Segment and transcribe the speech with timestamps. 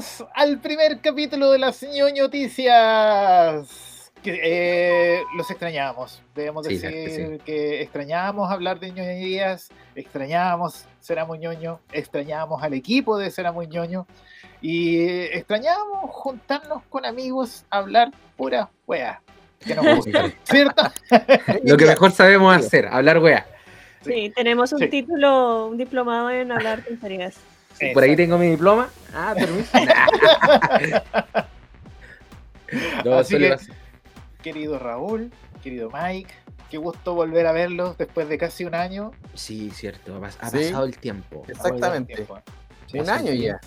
[0.00, 3.68] Bienvenidos al primer capítulo de las ñoñoticias.
[4.22, 6.22] Que, eh, los extrañábamos.
[6.34, 7.42] Debemos Sí, decir sí.
[7.44, 13.66] que extrañábamos hablar de ñoñerías, extrañábamos Será muy ñoño, extrañábamos al equipo de Será muy
[13.66, 14.06] ñoño
[14.62, 15.00] y
[15.36, 19.20] extrañábamos juntarnos con amigos a hablar pura wea
[19.58, 20.82] que nos gusta, ¿cierto?
[21.64, 23.46] Lo que mejor sabemos hacer, hablar weá.
[24.02, 24.88] Sí, tenemos un Sí.
[24.88, 27.34] título, un diplomado en hablar tonterías.
[27.94, 28.88] Por ahí tengo mi diploma.
[29.14, 29.70] Ah, permiso.
[33.04, 33.76] no, Así suele que- pasar.
[34.42, 35.30] Querido Raúl,
[35.62, 36.32] querido Mike,
[36.70, 39.10] qué gusto volver a verlos después de casi un año.
[39.34, 40.16] Sí, cierto.
[40.16, 40.56] Ha, pas- ha Sí.
[40.58, 41.44] pasado el tiempo.
[41.46, 42.14] Exactamente.
[42.14, 42.38] Tiempo.
[42.94, 43.60] Un año ya.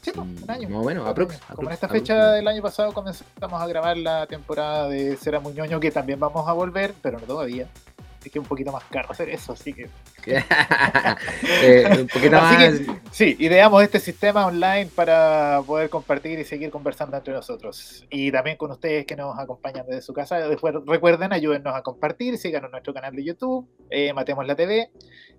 [0.00, 0.68] Sí, pues, un año.
[0.68, 1.38] No, bueno, aprox.
[1.54, 5.40] Como en esta aprox- fecha del año pasado comenzamos a grabar la temporada de Será
[5.40, 7.66] muy ñoño, que también vamos a volver, pero no todavía.
[8.24, 9.88] Es que es un poquito más caro hacer eso, así que
[11.62, 12.78] Eh, un poquito Así más.
[12.78, 18.06] que- Sí, ideamos este sistema online para poder compartir y seguir conversando entre nosotros.
[18.10, 20.36] Y también con ustedes que nos acompañan desde su casa.
[20.48, 24.90] Después, recuerden, ayúdennos a compartir, síganos en nuestro canal de YouTube, eh, Matemos la TV.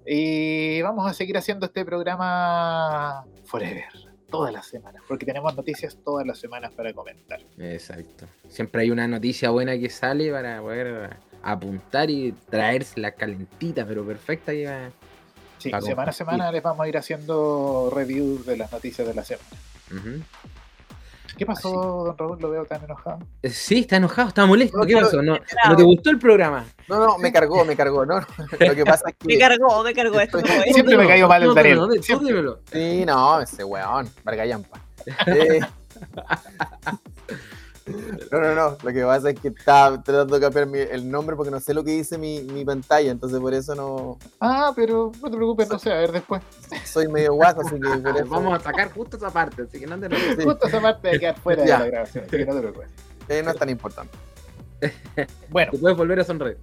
[0.05, 3.85] Y vamos a seguir haciendo este programa forever,
[4.29, 7.39] todas las semanas, porque tenemos noticias todas las semanas para comentar.
[7.57, 8.25] Exacto.
[8.49, 14.03] Siempre hay una noticia buena que sale para poder apuntar y traerse la calentita, pero
[14.05, 14.53] perfecta.
[14.53, 14.89] Y va-
[15.59, 19.23] Sí, semana a semana les vamos a ir haciendo reviews de las noticias de la
[19.23, 19.47] semana.
[21.37, 21.71] ¿Qué pasó,
[22.05, 22.37] don Raúl?
[22.41, 23.19] Lo veo tan enojado.
[23.41, 24.77] Eh, Sí, está enojado, está molesto.
[24.77, 25.21] No, ¿Qué pasó?
[25.21, 25.69] ¿No, Bravo.
[25.69, 26.65] ¿no te gustó el programa?
[26.87, 28.19] No, no, me cargó, me cargó, no.
[28.59, 29.39] Lo que pasa es Me que.
[29.39, 30.41] cargó, me cargó esto.
[30.41, 30.73] como es.
[30.73, 31.79] Siempre me cayó mal el Daniel.
[32.71, 34.79] Sí, no, ese weón, Vargallampa.
[35.27, 35.59] Eh,
[38.33, 38.77] No, no, no.
[38.83, 41.73] Lo que pasa es que estaba tratando de cambiar mi- el nombre porque no sé
[41.73, 44.17] lo que dice mi, mi pantalla, entonces por eso no.
[44.39, 46.41] Ah, pero no te preocupes, no sé, a ver después.
[46.83, 48.25] Soy medio guaso, así que por eso.
[48.27, 50.09] Vamos a sacar justo esa parte, así que no te.
[50.35, 50.43] Sí.
[50.43, 51.77] Justo esa parte de quedar fuera Ya.
[51.77, 52.89] de la grabación, así que no te preocupes.
[53.29, 54.17] eh, no es tan importante.
[55.49, 56.57] Bueno, Te puedes volver a sonreír.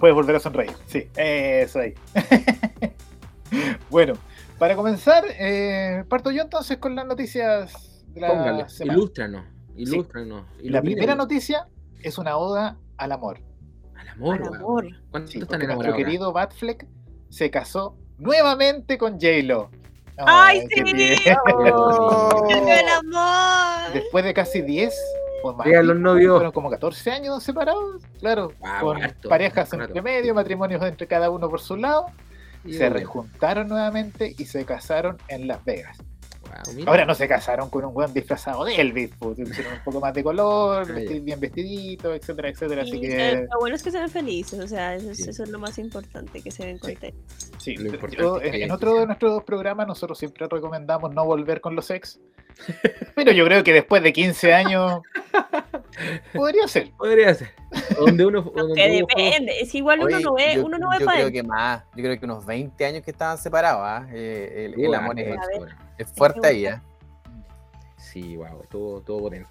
[0.00, 0.72] puedes volver a sonreír.
[0.86, 1.94] Sí, eso ahí.
[3.90, 4.14] bueno,
[4.58, 7.72] para comenzar, eh, parto yo entonces con las noticias
[8.08, 8.98] de la Póngale, semana.
[8.98, 9.44] ilústranos,
[9.76, 10.44] ilústranos.
[10.44, 10.82] La ilumínanos.
[10.82, 11.68] primera noticia
[12.02, 13.40] es una oda al amor.
[13.94, 14.86] Al amor, Al amor.
[15.10, 16.86] ¿Cuántos Sí, están nuestro querido Batfleck
[17.28, 19.70] se casó nuevamente con J-Lo.
[20.18, 20.82] ¡Ay, qué
[21.18, 21.30] sí!
[21.74, 22.46] Oh.
[22.50, 23.92] ¡El amor!
[23.92, 24.94] Después de casi 10
[25.42, 25.66] o más.
[25.66, 26.34] Digan los novios.
[26.36, 29.84] Fueron como 14 años separados, claro, Wow, con harto, parejas harto.
[29.84, 32.06] entre medio, matrimonios entre cada uno por su lado,
[32.64, 35.98] Y se rejuntaron nuevamente y se casaron en Las Vegas.
[36.64, 36.90] Wow, mira.
[36.90, 40.14] Ahora no se casaron con un buen disfrazado de Elvis, pues, pusieron un poco más
[40.14, 41.20] de color, vesti- ya.
[41.20, 42.82] bien vestidito, etcétera, etcétera.
[42.82, 45.30] Así que eh, Lo bueno es que se ven felices, o sea, eso es, Sí.
[45.30, 46.92] eso es lo más importante, que se ven Sí.
[46.94, 47.50] contentos.
[47.58, 51.12] sí, lo importante yo- es que en, en otro de nuestros programas nosotros siempre recomendamos
[51.14, 52.18] no volver con los ex.
[53.14, 55.00] Pero yo creo que después de 15 años
[56.34, 56.92] podría ser.
[56.92, 57.50] Podría ser.
[57.98, 58.50] Donde uno.
[58.54, 61.26] Uno- depende, es igual uno Oye, no ve, yo, uno no ve yo para creo
[61.28, 61.32] él.
[61.32, 64.06] que más, yo creo que unos 20 años que estaban separados, ¿ah?
[64.12, 65.38] Eh, el, amor es, ver.
[65.58, 65.74] bueno.
[65.98, 66.82] es fuerte ahí, ¿ah?
[67.96, 69.50] Sí, wow, estuvo, estuvo potente.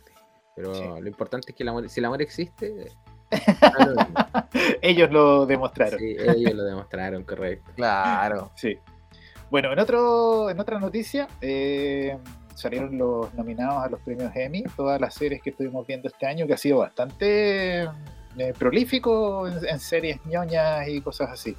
[0.55, 0.83] Pero Sí.
[1.01, 2.91] lo importante es que el amor, si el amor existe,
[3.85, 3.95] lo.
[4.81, 5.99] Ellos lo demostraron.
[5.99, 7.71] Sí, ellos lo demostraron, correcto.
[7.75, 8.51] Claro.
[8.55, 8.77] Sí.
[9.49, 12.17] Bueno, en otro, en otra noticia, eh,
[12.55, 16.47] salieron los nominados a los premios Emmy, todas las series que estuvimos viendo este año,
[16.47, 21.55] que ha sido bastante eh, prolífico en, en series ñoñas y cosas así.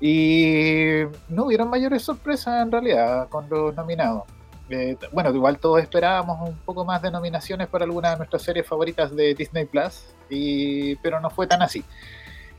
[0.00, 4.22] Y no hubieron mayores sorpresas en realidad con los nominados.
[4.70, 8.66] Eh, bueno, igual todos esperábamos un poco más de nominaciones para algunas de nuestras series
[8.66, 11.84] favoritas de Disney Plus, y, pero no fue tan así.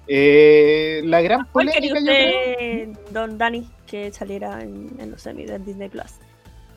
[0.07, 3.11] Eh, la gran ¿Cuál quería polémica, yo creo.
[3.11, 6.15] don Dani, que saliera en, en los semis de Disney Plus?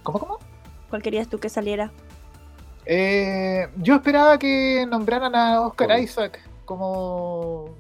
[0.04, 0.38] ¿Cómo, cómo?
[0.94, 1.91] ¿Cuál querías tú que saliera?
[2.87, 5.99] Eh, yo esperaba que nombraran a Oscar.
[5.99, 7.75] Isaac como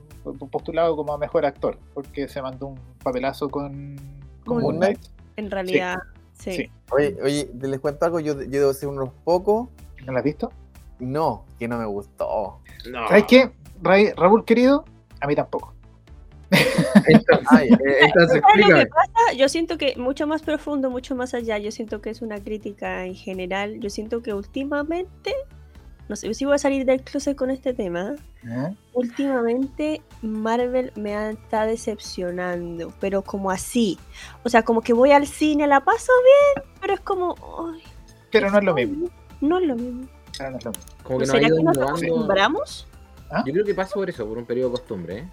[0.50, 3.94] postulado como mejor actor, porque se mandó un papelazo con,
[4.44, 4.98] con Moon Knight.
[5.36, 5.98] En realidad,
[6.32, 6.50] sí.
[6.54, 6.70] Sí.
[6.90, 9.68] Oye, oye, les cuento algo, yo, yo debo ser unos pocos.
[10.04, 10.50] ¿No lo has visto?
[10.98, 12.58] No, que no me gustó.
[12.90, 13.06] No.
[13.06, 13.52] ¿Sabes qué?
[13.80, 14.84] Ra- Raúl, querido,
[15.20, 15.72] a mí tampoco.
[17.06, 18.86] Entonces, Ay, eh, entonces ¿Sabes lo que explícame.
[18.86, 19.32] pasa?
[19.36, 23.04] Yo siento que mucho más profundo, mucho más allá, yo siento que es una crítica
[23.04, 23.80] en general.
[23.80, 25.34] Yo siento que últimamente,
[26.08, 28.14] no sé si voy a salir del closet con este tema,
[28.46, 28.74] ¿Eh?
[28.92, 33.98] últimamente Marvel me ha- está decepcionando, pero como así.
[34.44, 36.12] O sea, como que voy al cine, la paso
[36.54, 37.34] bien, pero es como...
[37.72, 37.82] ay,
[38.30, 39.08] Pero no es lo mismo.
[39.40, 40.06] No es lo mismo.
[40.36, 40.84] Pero no es lo mismo.
[41.02, 42.86] Como que ¿O nos ¿Será que nos acostumbramos?
[43.46, 45.28] Yo creo que pasa por eso, por un periodo de costumbre, ¿eh?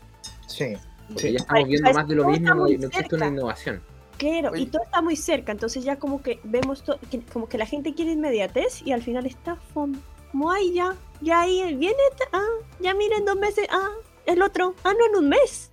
[0.47, 0.73] Sí.
[1.13, 1.31] Porque Sí.
[1.33, 3.81] ya estamos viendo ¿sabes más de lo mismo, no, no existe una innovación.
[4.17, 4.65] Claro, y Oye.
[4.67, 8.11] todo está muy cerca, entonces ya como que vemos que, como que la gente quiere
[8.11, 9.99] inmediatez y al final está fom-
[10.31, 11.95] como ay ya, ya ahí viene,
[12.31, 12.39] ah,
[12.79, 13.89] ya miren dos meses, ah,
[14.27, 15.71] el otro, ah no en un mes.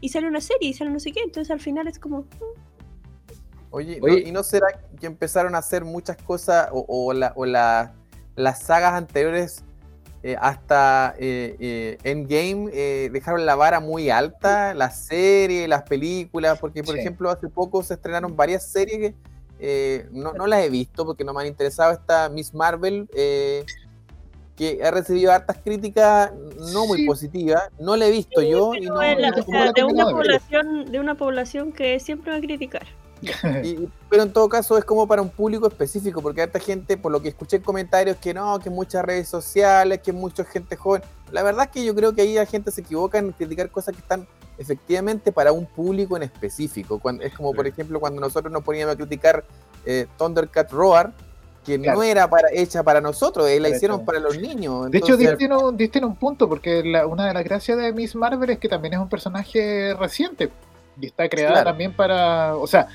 [0.00, 2.24] Y sale una serie y sale no sé qué, entonces al final es como,
[3.70, 4.22] Oye, Oye.
[4.22, 4.66] ¿no- ¿y no será
[4.98, 7.94] que empezaron a hacer muchas cosas o, o la- o la-
[8.36, 9.64] las sagas anteriores
[10.22, 14.74] eh, hasta eh, eh, Endgame eh, dejaron la vara muy alta?
[14.74, 17.00] Las series, las películas, porque por Sí.
[17.00, 19.14] ejemplo hace poco se estrenaron varias series que
[19.60, 21.92] eh, no, no las he visto porque no me han interesado.
[21.92, 23.64] Esta Miss Marvel, eh,
[24.56, 26.32] que ha recibido hartas críticas
[26.72, 27.06] no muy Sí.
[27.06, 29.52] positivas, no la he visto yo y pero no, es la- no o sé sea,
[29.52, 32.86] cómo la de una población, de una población que siempre va a criticar.
[33.64, 36.96] Y- pero en todo caso es como para un público específico, porque hay harta gente,
[36.96, 40.76] por lo que escuché en comentarios, que no, que muchas redes sociales, que mucha gente
[40.76, 41.02] joven.
[41.32, 43.94] La verdad es que yo creo que ahí la gente se equivoca en criticar cosas
[43.94, 44.26] que están
[44.56, 46.98] efectivamente para un público en específico.
[46.98, 49.44] Cuando, es como, por ejemplo, cuando nosotros nos poníamos a criticar
[49.84, 51.12] eh, Thundercat Roar,
[51.64, 51.98] que Claro.
[51.98, 54.90] no era para, hecha para nosotros, eh, la hicieron para los niños.
[54.90, 57.92] De hecho, diste un, diste en un punto, porque la- una de las gracias de
[57.92, 60.50] Miss Marvel es que también es un personaje reciente.
[61.00, 61.70] Y está creada Claro.
[61.70, 62.56] también para.
[62.56, 62.88] O sea,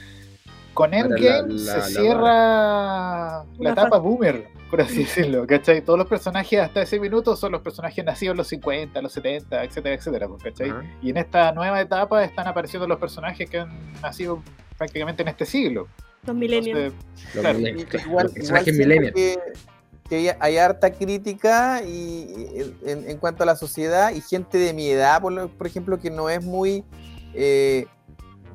[0.74, 5.46] con la- Endgame la- se la cierra la etapa boomer, por así decirlo.
[5.48, 5.82] ¿Cachai?
[5.82, 9.64] Todos los personajes hasta ese minuto son los personajes nacidos en los 50, los 70,
[9.64, 10.28] etcétera, etcétera.
[10.28, 10.74] pues, ¿cachai?
[11.02, 14.42] Y en esta nueva etapa están apareciendo los personajes que han nacido
[14.78, 15.88] prácticamente en este siglo.
[16.26, 16.94] Los millennials.
[17.34, 17.60] Claro.
[17.60, 19.14] igual, personajes millennials.
[19.14, 19.38] que,
[20.10, 24.74] que hay, harta crítica y, y en, en cuanto a la sociedad y gente de
[24.74, 26.84] mi edad, por ejemplo, que no es muy...
[27.34, 27.86] eh,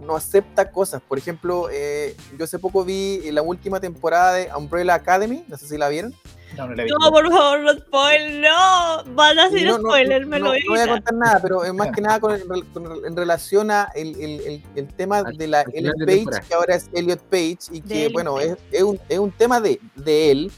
[0.01, 1.03] no acepta cosas.
[1.03, 5.67] Por ejemplo, eh, yo hace poco vi la última temporada de Umbrella Academy, no sé
[5.67, 6.15] si la vieron.
[6.57, 9.05] no, no la No, por favor, no spoil, no.
[9.15, 11.65] Van a hacer No, no, spoiler, me no, lo no voy a contar nada, pero
[11.65, 15.19] es más que nada con, en, con- en relación a el, el- el- el tema
[15.19, 16.45] Al- de la de Page, temporada.
[16.47, 18.51] que ahora es Elliot Page, y De que Elliot bueno, Page.
[18.53, 20.53] es, es un, es un tema de, de él,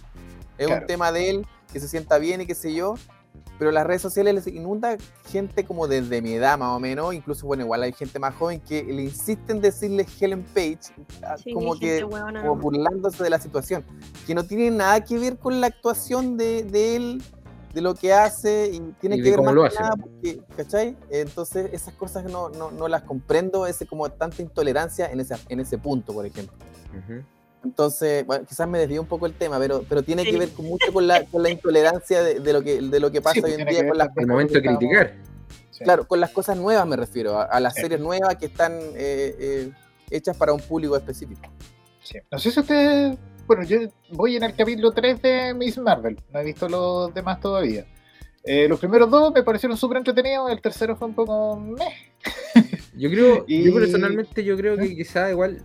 [0.58, 0.82] es Claro.
[0.82, 2.96] un tema de él, que se sienta bien y qué sé yo,
[3.61, 4.97] pero las redes sociales les inunda
[5.29, 8.59] gente como desde mi edad más o menos, incluso bueno, igual hay gente más joven
[8.59, 10.79] que le insisten decirle Helen Page,
[11.23, 13.85] ah, Sí, como que como burlándose de la situación,
[14.27, 17.23] que no tiene nada que ver con la actuación de, de él,
[17.75, 19.79] de lo que hace, y tiene Y que ver cómo más lo hace.
[19.79, 20.97] nada porque, ¿cachai?
[21.11, 25.61] Entonces esas cosas no, no, no las comprendo, ese como tanta intolerancia en ese, en
[25.61, 26.56] ese punto, por ejemplo.
[26.97, 27.23] Ujú.
[27.65, 30.31] Entonces, bueno, quizás me desvío un poco el tema, pero, pero tiene Sí.
[30.31, 33.11] que ver con mucho con la, con la intolerancia de, de lo que, de lo
[33.12, 35.15] que pasa Sí, pues hoy en día con las El momento de criticar.
[35.71, 35.85] Sí.
[35.85, 37.83] Claro, con las cosas nuevas me refiero, a, a las Sí.
[37.83, 39.71] series nuevas que están eh, eh,
[40.11, 41.43] hechas para un público específico.
[42.03, 42.19] Sí.
[42.31, 43.19] No sé si ustedes.
[43.47, 43.79] Bueno, yo
[44.11, 46.19] voy en el capítulo 3 de Miss Marvel.
[46.33, 47.85] No he visto los demás todavía.
[48.45, 50.51] Eh, los primeros dos me parecieron súper entretenidos.
[50.51, 51.56] El tercero fue un poco.
[51.56, 52.13] meh.
[52.97, 55.63] Yo creo, Y- yo personalmente yo creo que quizá igual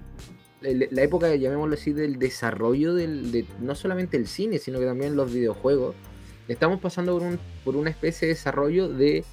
[0.73, 5.15] la época, llamémoslo así, del desarrollo del, de no solamente el cine, sino que también
[5.15, 5.95] los videojuegos,
[6.47, 9.23] estamos pasando por, un, por una especie de desarrollo de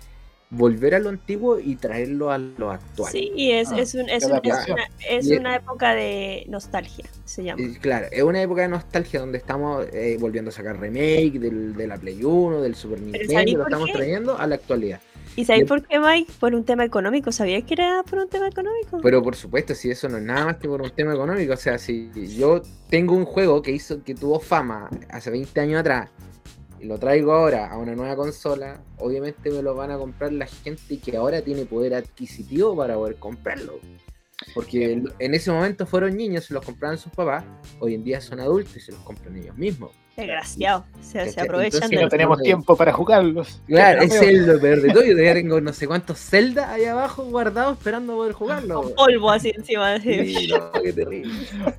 [0.55, 3.11] volver a lo antiguo y traerlo a lo actual.
[3.11, 6.45] Sí, y es, Ah, es, un- es, un- es una, es Y- una época de
[6.49, 7.63] nostalgia, se llama.
[7.63, 11.75] Y claro, es una época de nostalgia donde estamos eh, volviendo a sacar remake del,
[11.75, 13.93] de la Play 1, del Super ¿sabéis Nintendo, lo estamos qué?
[13.95, 15.01] trayendo a la actualidad.
[15.35, 16.31] ¿Y sabéis por qué, Mike?
[16.39, 17.33] Por un tema económico.
[17.33, 19.01] ¿Sabías que era por un tema económico?
[19.03, 21.57] Pero por supuesto, si eso no es nada más que por un tema económico, o
[21.57, 22.61] sea, si yo
[22.91, 26.11] tengo un juego que hizo que tuvo fama hace 20 años atrás
[26.83, 30.47] y lo traigo ahora a una nueva consola, obviamente me lo van a comprar la
[30.47, 33.79] gente que ahora tiene poder adquisitivo para poder comprarlo.
[34.53, 37.45] Porque en ese momento fueron niños, se los compraban sus papás,
[37.79, 39.93] hoy en día son adultos y se los compran ellos mismos.
[40.17, 40.85] Desgraciado.
[41.01, 41.45] Se, se ¿Cachai?
[41.45, 43.61] aprovechan de no tenemos tiempo para jugarlos.
[43.67, 45.03] Claro, es lo peor de todo.
[45.05, 48.83] Yo todavía tengo no sé cuántos Zelda ahí abajo guardados esperando poder jugarlo.
[48.83, 49.95] con polvo así encima.
[49.95, 50.35] así.
[50.35, 51.33] Sí, no, qué terrible.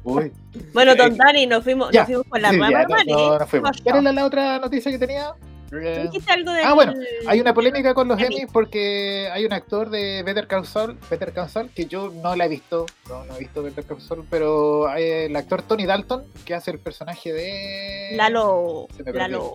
[0.03, 0.31] Uy.
[0.73, 2.81] Bueno, Eh, Don Dani, nos fuimos, ya, nos fuimos por la Sí, rama, ya, no,
[2.83, 3.39] hermano, no, ¿eh?
[3.39, 3.71] no fuimos.
[3.77, 5.33] ¿Qué ¿Cuál era la otra noticia que tenía?
[5.81, 6.93] Eh, algo Ah, bueno,
[7.27, 8.35] Hay una polémica con los Emmy.
[8.37, 12.35] Emmys porque hay un actor de Better Call Saul, Better Call Saul, que yo no
[12.35, 15.85] la he visto, no, no he visto Better Call Saul, pero hay el actor Tony
[15.85, 18.87] Dalton que hace el personaje de Lalo.
[18.95, 19.19] Se me perdió.
[19.21, 19.53] Lalo.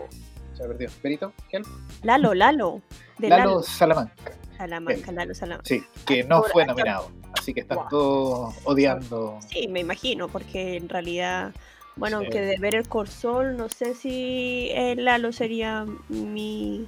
[0.56, 0.90] Se me perdió.
[1.02, 1.32] ¿Perito?
[1.50, 1.62] ¿Quién?
[2.02, 2.80] Lalo, Lalo.
[3.18, 3.62] De Lalo, Lalo.
[3.62, 4.32] Salamanca.
[4.56, 5.68] Salamanca, Lalo, Salamanca.
[5.68, 6.76] Sí, que no Actor, fue actor.
[6.78, 7.10] nominado.
[7.38, 7.88] Así que están Wow.
[7.90, 9.38] todos odiando.
[9.50, 11.52] Sí, me imagino, porque en realidad,
[11.98, 12.24] bueno, Sí.
[12.24, 16.86] aunque de ver el Corsol, no sé si el Lalo sería mi,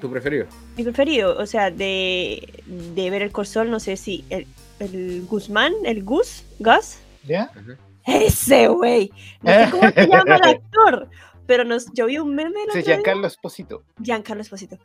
[0.00, 0.46] ¿Tu preferido?
[0.76, 1.36] mi preferido.
[1.38, 4.46] O sea, de, de ver el Corsol, no sé si el,
[4.80, 7.50] el Guzmán, el Gus, Gus, ¿Ya?
[8.06, 9.10] Ese güey.
[9.42, 11.08] No sé cómo se llama el actor,
[11.46, 12.92] pero nos, yo vi un meme el Ese otro.
[12.94, 13.82] Giancarlo Esposito.
[14.02, 14.78] Giancarlo Esposito.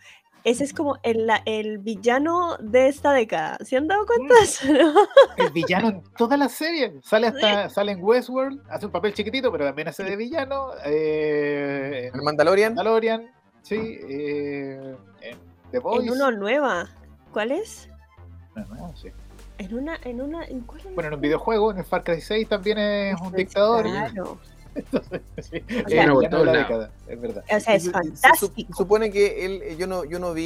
[0.43, 3.57] Ese es como el, la- el villano de esta década.
[3.63, 4.33] ¿Se han dado cuenta?
[4.39, 4.93] de eso, no?
[5.37, 6.99] El villano en toda la serie.
[7.03, 10.71] Sale hasta sale en Westworld, hace un papel chiquitito, pero también hace de villano.
[10.85, 12.73] Eh, El en Mandalorian.
[12.75, 13.31] Mandalorian,
[13.61, 13.75] sí.
[14.09, 15.37] eh, en
[15.71, 16.07] The Voice.
[16.07, 16.89] En una nueva.
[17.31, 17.89] ¿Cuál es?
[18.55, 19.09] No, no, sí.
[19.59, 20.93] En una, en una, ¿en cuál es?
[20.95, 23.83] Bueno, en un videojuego, en el Far Cry 6 también es un dictador.
[23.85, 24.37] Claro.
[24.75, 27.43] Entonces, sí, sea, de todos la década, es verdad.
[27.55, 28.73] O sea, es fantástico.
[28.75, 30.45] supone que él, eh, yo no, yo no vi,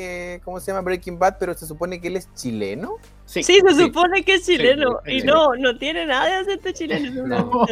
[0.00, 0.80] eh, ¿cómo se llama?
[0.82, 2.96] Breaking Bad, pero se supone que él es chileno.
[3.24, 3.80] Sí, Sí, se sí.
[3.82, 5.00] supone que es chileno.
[5.06, 7.26] y no, no tiene nada de acento chileno.
[7.26, 7.66] No.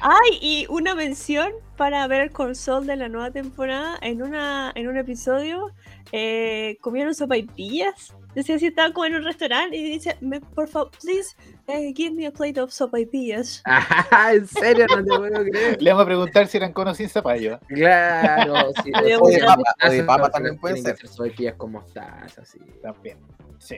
[0.00, 3.98] Ay, y una mención para ver el console de la nueva temporada.
[4.00, 5.70] En una en un episodio
[6.12, 8.14] eh, comieron sopaipillas.
[8.36, 11.34] Decía si estaba como en un restaurante y dice, me, por favor, please,
[11.66, 13.62] eh, give me a plate of sopaipillas.
[13.66, 15.82] Ah, en serio, no te puedo creer.
[15.82, 17.54] Le vamos a preguntar si eran con o sin zapallo.
[17.54, 17.58] ¿eh?
[17.68, 18.92] Claro, sí.
[19.20, 21.02] O de papa, o de papa también pueden tienen ser.
[21.02, 22.58] que sopaipillas con mostaza, así.
[22.82, 23.18] También.
[23.58, 23.76] Sí.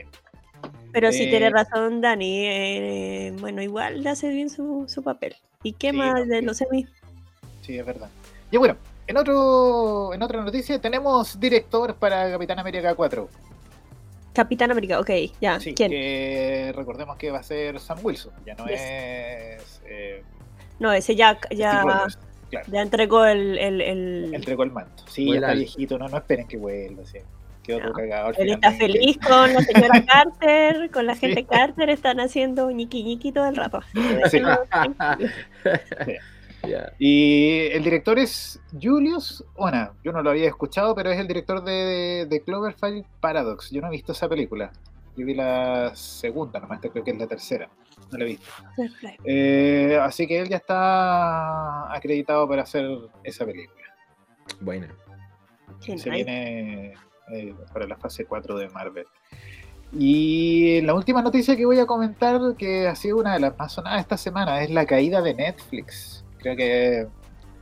[0.91, 2.45] Pero sí tiene Eh, razón Dani.
[2.47, 5.35] eh, bueno, igual le hace bien su, su papel.
[5.63, 6.45] ¿Y qué Sí, más no, de sí.
[6.45, 6.89] los semis?
[7.61, 8.09] Sí, es verdad.
[8.51, 8.75] Y bueno,
[9.07, 13.29] en otro en otra noticia tenemos director para Capitán América 4.
[14.43, 15.09] Capitán América, ok,
[15.41, 15.59] ya.
[15.59, 15.91] Sí, ¿Quién?
[15.91, 18.79] que recordemos que va a ser Sam Wilson, ya no Yes.
[18.79, 20.23] es eh,
[20.79, 22.17] No, ese ya, ya, Rogers,
[22.49, 25.03] claro, ya entregó el, el, el- entregó el manto.
[25.07, 27.17] Sí, Vuela ya está viejito, no, no esperen que vuelva, sí.
[27.63, 28.31] Quedó todo No, cagado.
[28.37, 31.19] Él está feliz con la señora Carter, con la Sí.
[31.19, 33.81] gente Carter, están haciendo ñiqui ñiqui todo el rato.
[34.31, 34.41] Sí.
[36.97, 39.93] Y el director es Julius Ona.
[40.03, 43.71] Yo no lo había escuchado, pero es el director de, de Cloverfield Paradox.
[43.71, 44.71] Yo no he visto esa película.
[45.15, 47.69] Yo vi la segunda, nomás creo que es la tercera.
[48.11, 48.45] No la he visto.
[49.25, 52.89] Eh, así que él ya está acreditado para hacer
[53.23, 53.83] esa película.
[54.61, 54.87] Bueno.
[55.83, 56.09] Qué Se nice.
[56.09, 56.93] viene
[57.31, 59.05] eh, para la fase 4 de Marvel.
[59.91, 63.73] Y la última noticia que voy a comentar, que ha sido una de las más
[63.73, 66.23] sonadas esta semana, es la caída de Netflix.
[66.39, 67.07] Creo que,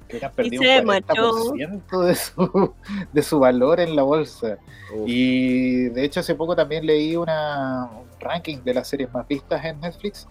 [0.07, 1.53] creo que han perdido un marchó.
[1.53, 2.73] 40% de su,
[3.13, 4.57] de su valor en la bolsa.
[5.05, 9.63] Y de hecho hace poco también leí una, un ranking de las series más vistas
[9.65, 10.27] en Netflix.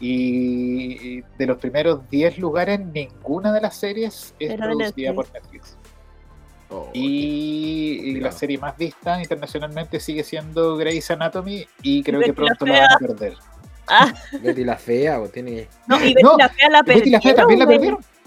[0.00, 5.14] Y de los primeros 10 lugares, ninguna de las series es producida Netflix.
[5.14, 5.76] por Netflix.
[6.70, 12.32] oh, Y, y la serie más vista internacionalmente sigue siendo Grey's Anatomy y creo que
[12.32, 13.34] pronto la van a perder.
[13.90, 15.68] Ah, Betty la fea, o tiene.
[15.86, 18.18] no, y Betty No, la Fea la Betty la Fea también la perdieron, perdieron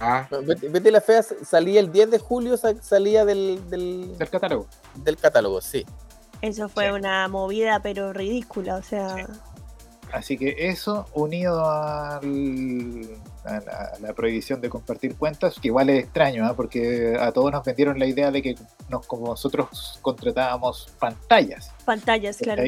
[0.00, 4.28] Ah, Betty, Betty la Fea salía el 10 de julio, sa- salía del, del, del
[4.30, 4.66] catálogo.
[4.96, 5.84] del catálogo, sí.
[6.42, 6.90] Eso fue Sí.
[6.92, 9.14] una movida, pero ridícula, o sea.
[9.16, 9.22] Sí.
[10.12, 13.08] Así que eso, unido al-
[13.44, 16.54] a, la, a la prohibición de compartir cuentas, que igual es extraño, ¿ah?
[16.54, 18.54] porque a todos nos vendieron la idea de que
[18.88, 21.70] nos, como nosotros contratábamos pantallas.
[21.84, 22.62] Pantallas, claro.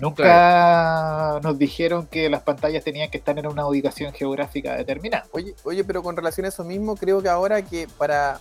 [0.00, 5.26] Nunca nos dijeron que las pantallas tenían que estar en una ubicación geográfica determinada.
[5.32, 8.40] Oye, oye, pero con relación a eso mismo, creo que ahora que para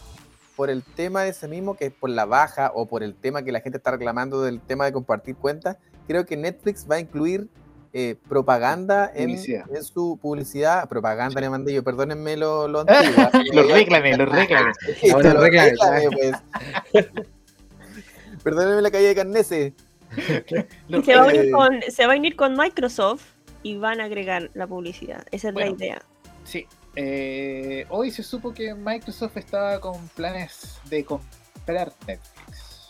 [0.56, 3.44] por el tema de ese mismo, que es por la baja o por el tema
[3.44, 7.00] que la gente está reclamando del tema de compartir cuentas, creo que Netflix va a
[7.00, 7.48] incluir
[7.94, 9.40] eh, propaganda en,
[9.84, 10.88] su publicidad.
[10.90, 13.16] Propaganda le mandé yo, perdónenme lo, lo antiguo.
[13.18, 13.42] ¿ah?
[13.54, 14.74] Los reclame, los reclame.
[15.14, 17.06] Ahora Lo reclame, reclame, pues.
[18.44, 19.74] Perdónenme la calle de Carnese.
[20.88, 23.24] Los Se va, a unir con, se va a unir con Microsoft
[23.64, 25.26] y van a agregar la publicidad.
[25.32, 25.72] Esa es Bueno.
[25.72, 26.02] la idea.
[26.44, 26.66] Sí.
[26.96, 32.90] eh, hoy se supo que Microsoft estaba con planes de comprar Netflix.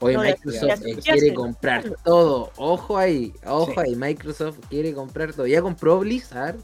[0.00, 2.50] Hoy No, Microsoft ya- eh, ya quiere comprar todo.
[2.56, 3.80] Ojo ahí, ojo Sí.
[3.80, 3.96] ahí.
[3.96, 5.46] Microsoft quiere comprar todo.
[5.46, 6.56] Ya compró Blizzard.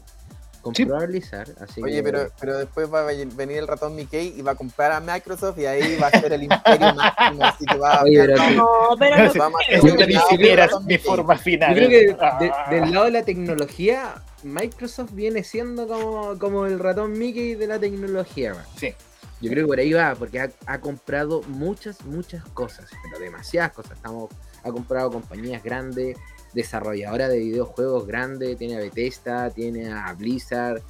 [0.61, 1.49] Compró Blizzard.
[1.61, 4.55] Así Oye, que- pero, pero después va a venir el ratón Mickey y va a
[4.55, 7.43] comprar a Microsoft y ahí va a ser el imperio máximo.
[7.43, 11.71] Así que va a Oye, pero No, pero no ni siquiera ratón mi forma final.
[11.71, 12.67] Yo creo que de- Ah.
[12.69, 17.79] del lado de la tecnología, Microsoft viene siendo como, como el ratón Mickey de la
[17.79, 18.53] tecnología.
[18.53, 18.63] man.
[18.77, 18.93] Sí.
[19.41, 23.71] Yo creo que por ahí va, porque ha, ha comprado muchas, muchas cosas, pero demasiadas
[23.71, 23.93] cosas.
[23.93, 24.29] Estamos,
[24.63, 26.15] ha comprado compañías grandes,
[26.53, 30.81] desarrolladoras de videojuegos grandes, tiene a Bethesda, tiene a Blizzard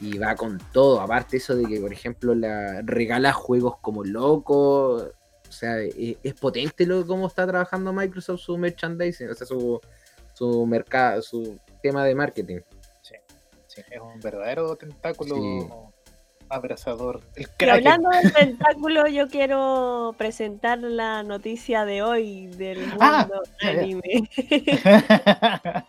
[0.00, 1.00] y va con todo.
[1.00, 4.96] Aparte eso de que, por ejemplo, la regala juegos como loco.
[4.96, 9.80] O sea, e- es, potente lo cómo está trabajando Microsoft su merchandising, o sea, su,
[10.34, 12.60] su mercado, su tema de marketing.
[13.02, 13.14] Sí,
[13.90, 15.68] es un verdadero tentáculo Sí.
[16.48, 17.20] Abrazador.
[17.36, 23.28] El Y hablando del tentáculo, yo quiero presentar la noticia de hoy del mundo Ah,
[23.62, 23.68] ya.
[23.70, 24.02] anime.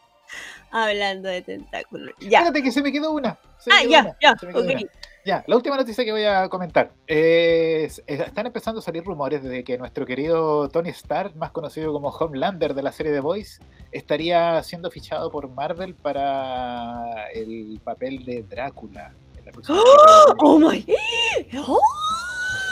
[0.71, 2.11] hablando de tentáculo.
[2.19, 2.39] Ya.
[2.39, 3.37] Espérate que se me quedó una.
[3.65, 5.43] me Ah, quedó ya, una, ya, una.
[5.45, 6.91] La última noticia que voy a comentar.
[7.05, 11.91] es- es- están empezando a salir rumores de que nuestro querido Tony Stark, más conocido
[11.91, 13.61] como Homelander de la serie The Voice,
[13.91, 19.13] estaría siendo fichado por Marvel para el papel de Drácula.
[19.61, 20.35] Próxima película.
[20.39, 20.85] ¡Oh, my!
[21.57, 21.81] ¡Oh,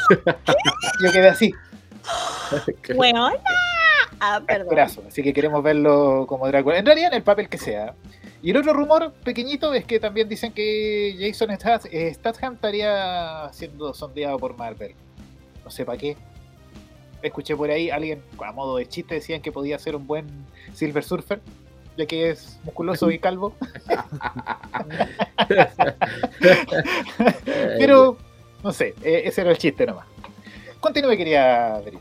[1.03, 1.51] Yo quedé así,
[2.95, 3.33] weona!
[4.19, 4.63] Ah, perdón.
[4.63, 6.77] actorazo, así que queremos verlo como Drácula.
[6.77, 7.95] En realidad, en el papel que sea.
[8.41, 13.93] Y el otro rumor pequeñito es que también dicen que Jason eh, Statham estaría siendo
[13.93, 14.93] sondeado por Marvel.
[15.63, 16.15] No sé para qué.
[17.21, 20.27] Escuché por ahí alguien, a modo de chiste, decían que podía ser un buen
[20.73, 21.41] Silver Surfer,
[21.97, 23.53] ya que es musculoso y calvo.
[27.77, 28.17] Pero,
[28.63, 30.05] no sé, eh, ese era el chiste nomás.
[30.79, 31.95] Continúe, quería ver.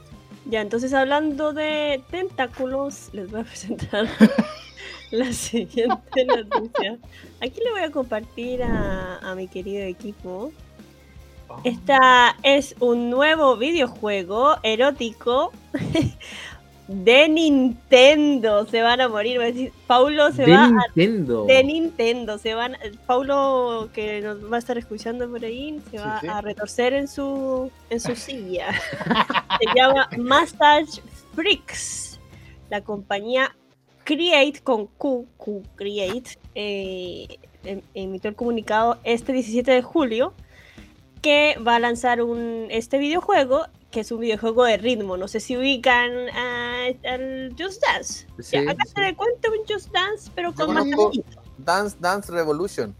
[0.46, 4.06] Ya, entonces hablando de tentáculos, les voy a presentar
[5.10, 6.98] la siguiente noticia.
[7.40, 10.52] Aquí le voy a compartir a, a mi querido equipo.
[11.62, 15.52] Esta es un nuevo videojuego erótico
[16.88, 18.66] de Nintendo.
[18.66, 19.38] Se van a morir.
[19.38, 21.44] va a decir, Paulo se de va a Nintendo.
[21.46, 22.38] de Nintendo.
[22.38, 22.76] Se van,
[23.06, 26.26] Paulo, que nos va a estar escuchando por ahí, se Sí, va sí.
[26.28, 28.66] a retorcer en su, en su silla.
[29.60, 31.00] se llama Massage
[31.34, 32.18] Freaks.
[32.70, 33.54] La compañía
[34.04, 40.34] Create con Q, Q Create, eh, em- emitió el comunicado este 17 de julio
[41.22, 45.16] que va a lanzar un, este videojuego que es un videojuego de ritmo.
[45.16, 48.26] No sé si ubican a- al Just Dance.
[48.40, 48.92] Sí, Ya, acá sí.
[48.94, 51.40] te le cuento un Just Dance, pero Yo con más cariñito.
[51.58, 52.94] Dance Dance Revolution.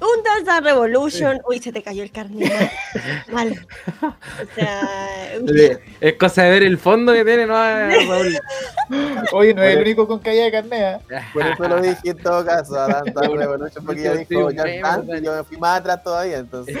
[0.00, 1.40] Un Dance Dance Revolution.
[1.48, 2.50] Uy, se te cayó el carnet.
[3.32, 3.66] Mal.
[4.02, 4.88] O sea,
[6.00, 7.54] Es cosa de ver el fondo que tiene, ¿no?
[9.32, 11.00] Oye, no es el único con caída de carnea.
[11.34, 14.46] Por eso lo dije en todo caso, a Dance Dance Revolution, porque ya Sí, dijo
[14.48, 16.76] meme, Dance y yo me fui más atrás todavía, entonces.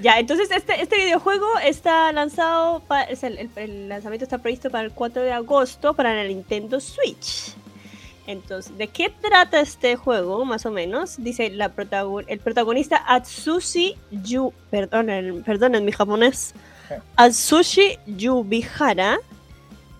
[0.00, 4.84] Ya, entonces este, este videojuego está lanzado, es el, el- el lanzamiento está previsto para
[4.84, 7.54] el 4 de agosto para la Nintendo Switch.
[8.26, 11.16] Entonces, ¿de qué trata este juego, más o menos?
[11.22, 16.54] Dice la protagon- el protagonista Atsushi Yu, perdonen, perdonen mi japonés,
[17.16, 19.18] Atsushi Yubihara,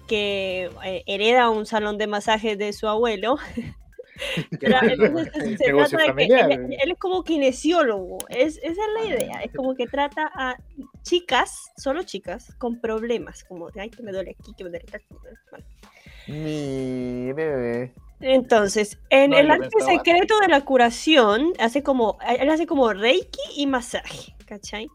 [0.09, 3.37] que eh, hereda un salón de masajes de su abuelo.
[4.61, 6.53] Pero, entonces, se trata de que familiar.
[6.53, 10.57] él, él es como kinesiólogo, es, esa es la idea, es como que trata a
[11.03, 14.87] chicas, solo chicas, con problemas, como de, ay, que me duele aquí, que me duele
[14.89, 15.01] acá".
[16.29, 17.93] Mi bebé.
[18.21, 23.41] Entonces, en No, el arte secreto de la curación, hace como, él hace como reiki
[23.57, 24.89] y masaje, ¿cachai?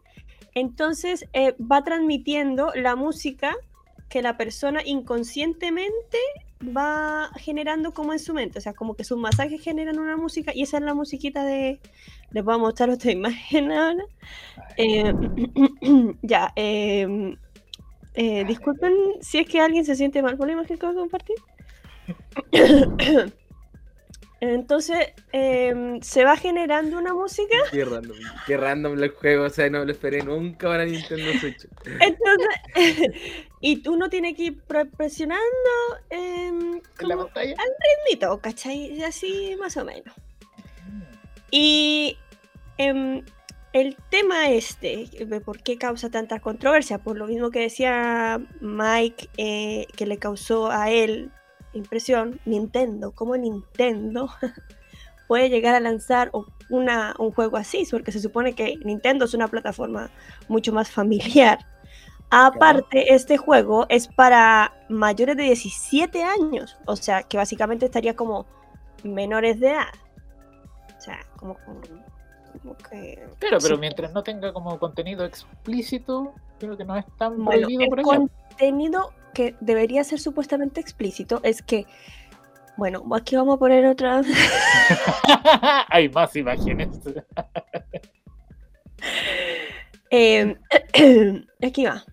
[0.54, 3.54] Entonces, eh, va transmitiendo la música
[4.08, 6.18] que la persona inconscientemente
[6.62, 10.52] va generando como en su mente, o sea, como que sus masajes generan una música
[10.54, 11.80] y esa es la musiquita de...
[12.30, 14.04] Les voy a mostrar otra imagen ahora.
[14.76, 15.12] Eh,
[16.22, 17.36] ya, eh,
[18.14, 20.98] eh, disculpen si es que alguien se siente mal por la imagen que voy a
[20.98, 21.36] compartir.
[24.40, 27.56] Entonces em, se va generando una música.
[27.72, 28.16] Qué random,
[28.46, 31.66] qué random el juego, o sea, no lo esperé nunca para Nintendo Switch.
[31.84, 32.48] Entonces,
[33.60, 35.42] y uno tiene que ir pre- presionando
[36.10, 37.54] em, ¿En la como pantalla?
[38.06, 39.02] ritmito, ¿cachai?
[39.02, 40.14] Así más o menos.
[41.50, 42.16] Y
[42.76, 43.24] em,
[43.72, 45.08] el tema este,
[45.44, 50.70] por qué causa tanta controversia, por lo mismo que decía Mike, eh, que le causó
[50.70, 51.30] a él
[51.74, 54.30] impresión, Nintendo, como Nintendo
[55.28, 56.30] puede llegar a lanzar
[56.70, 60.10] una, un juego así, porque se supone que Nintendo es una plataforma
[60.48, 61.58] mucho más familiar.
[62.30, 68.46] Aparte, este juego es para mayores de 17 años, o sea, que básicamente estaría como
[69.02, 69.88] menores de edad.
[70.96, 71.56] O sea, como,
[72.90, 73.26] que...
[73.38, 73.76] Pero Sí.
[73.78, 77.98] mientras no tenga como contenido explícito, creo que no es tan Bueno, prohibido el por
[78.00, 78.06] allá.
[78.06, 81.86] contenido que debería ser supuestamente explícito es que,
[82.76, 84.22] bueno, aquí vamos a poner otra...
[85.88, 86.88] Hay más imágenes.
[90.10, 90.56] Eh,
[91.62, 92.04] aquí va.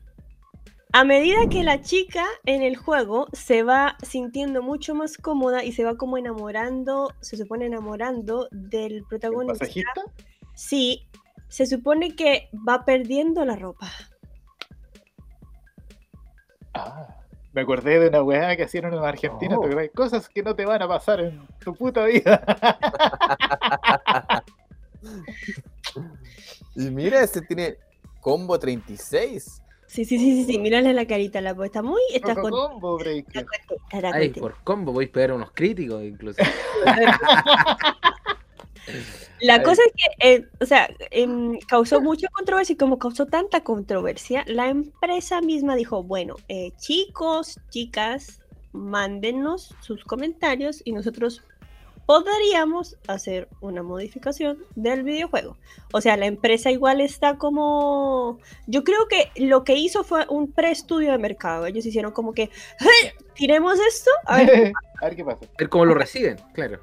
[0.97, 5.73] A medida que la chica en el juego se va sintiendo mucho más cómoda y
[5.73, 9.67] se va como enamorando, se supone enamorando del ¿El protagonista,
[10.53, 11.05] sí,
[11.49, 13.91] se supone que va perdiendo la ropa.
[16.73, 17.13] Ah,
[17.51, 19.59] me acordé de una weá que hacían en Argentina.
[19.59, 19.67] Oh.
[19.93, 22.41] Cosas que no te van a pasar en tu puta vida.
[26.77, 27.77] Y mira, este tiene
[28.21, 29.61] combo 36.
[29.95, 32.97] Sí, sí, sí, sí, sí, mírale la carita, la pues está muy, está con- Combo
[32.97, 33.45] Breaker.
[34.11, 36.41] Ay, por combo voy a pegar unos críticos incluso.
[39.39, 43.63] La cosa es que, eh, o sea, em, causó mucha controversia y como causó tanta
[43.63, 48.41] controversia, la empresa misma dijo, bueno, eh, chicos, chicas,
[48.73, 51.41] mándenos sus comentarios y nosotros
[52.05, 55.57] podríamos hacer una modificación del videojuego.
[55.91, 58.39] O sea, la empresa igual está como...
[58.67, 61.65] Yo creo que lo que hizo fue un preestudio de mercado.
[61.65, 62.49] Ellos hicieron como que,
[63.33, 65.45] tiremos esto, a ver A ver qué pasa.
[65.57, 66.79] ver cómo lo reciben, claro.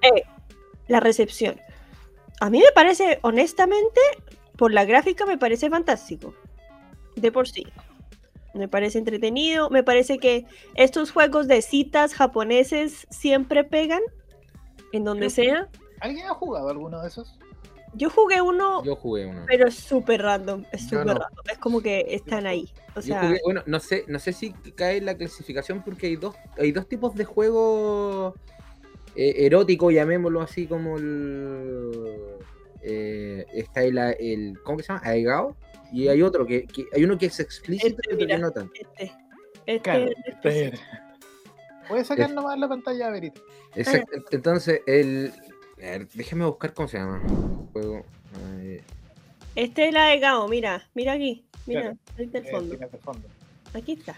[0.89, 1.61] la recepción.
[2.41, 4.01] A mí me parece, honestamente,
[4.57, 6.35] por la gráfica me parece fantástico.
[7.17, 7.67] De por sí.
[8.55, 9.71] Me parece entretenido.
[9.71, 14.03] Me parece que estos juegos de citas japoneses siempre pegan.
[14.93, 15.69] En donde sea.
[16.01, 17.39] ¿Alguien ha jugado alguno de esos?
[17.95, 19.45] Yo jugué uno, Yo jugué uno.
[19.47, 20.65] pero es súper random.
[20.73, 21.13] Es súper no.
[21.15, 21.45] random.
[21.51, 22.73] Es como que están ahí.
[22.93, 26.07] O Yo sea, jugué- bueno, no sé, no sé si cae en la clasificación porque
[26.07, 28.35] hay dos, hay dos tipos de juego
[29.15, 32.17] eh, erótico, llamémoslo así como el
[32.81, 35.03] eh, está el, el ¿cómo que se llama?
[35.07, 35.55] Aegao
[35.93, 38.39] y hay otro que, que- hay uno que es explícito Este, y otro que mira.
[38.39, 38.73] no tanto.
[38.75, 39.13] este.
[39.67, 40.79] Este Claro, es explícito.
[41.89, 43.41] Puedes sacar Es- nomás la pantalla, Verito.
[43.75, 44.21] Exacto.
[44.31, 45.33] Entonces el
[45.79, 47.21] a ver, déjame buscar cómo se llama.
[47.73, 48.05] Juego.
[49.55, 51.45] Este es la de Gao, mira, mira aquí.
[51.67, 51.97] Mira, Claro.
[52.19, 52.77] ahí del Eh, fondo.
[52.77, 53.79] de.
[53.79, 54.15] Aquí está.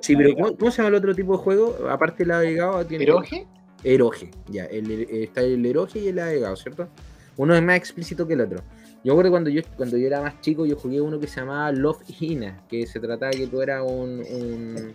[0.00, 1.88] sí, pero ¿cómo, cómo se llama el otro tipo de juego?
[1.88, 3.46] Aparte de la Aegao tiene ¿Eroge?
[3.82, 6.88] Eroge, ya, el, está el Eroge y el Aegao, ¿cierto?
[7.36, 8.62] Uno es más explícito que el otro.
[9.02, 11.70] Yo recuerdo cuando yo, cuando yo era más chico, yo jugué uno que se llamaba
[11.72, 14.92] Love Hina, que se trataba de que tú eras un, un,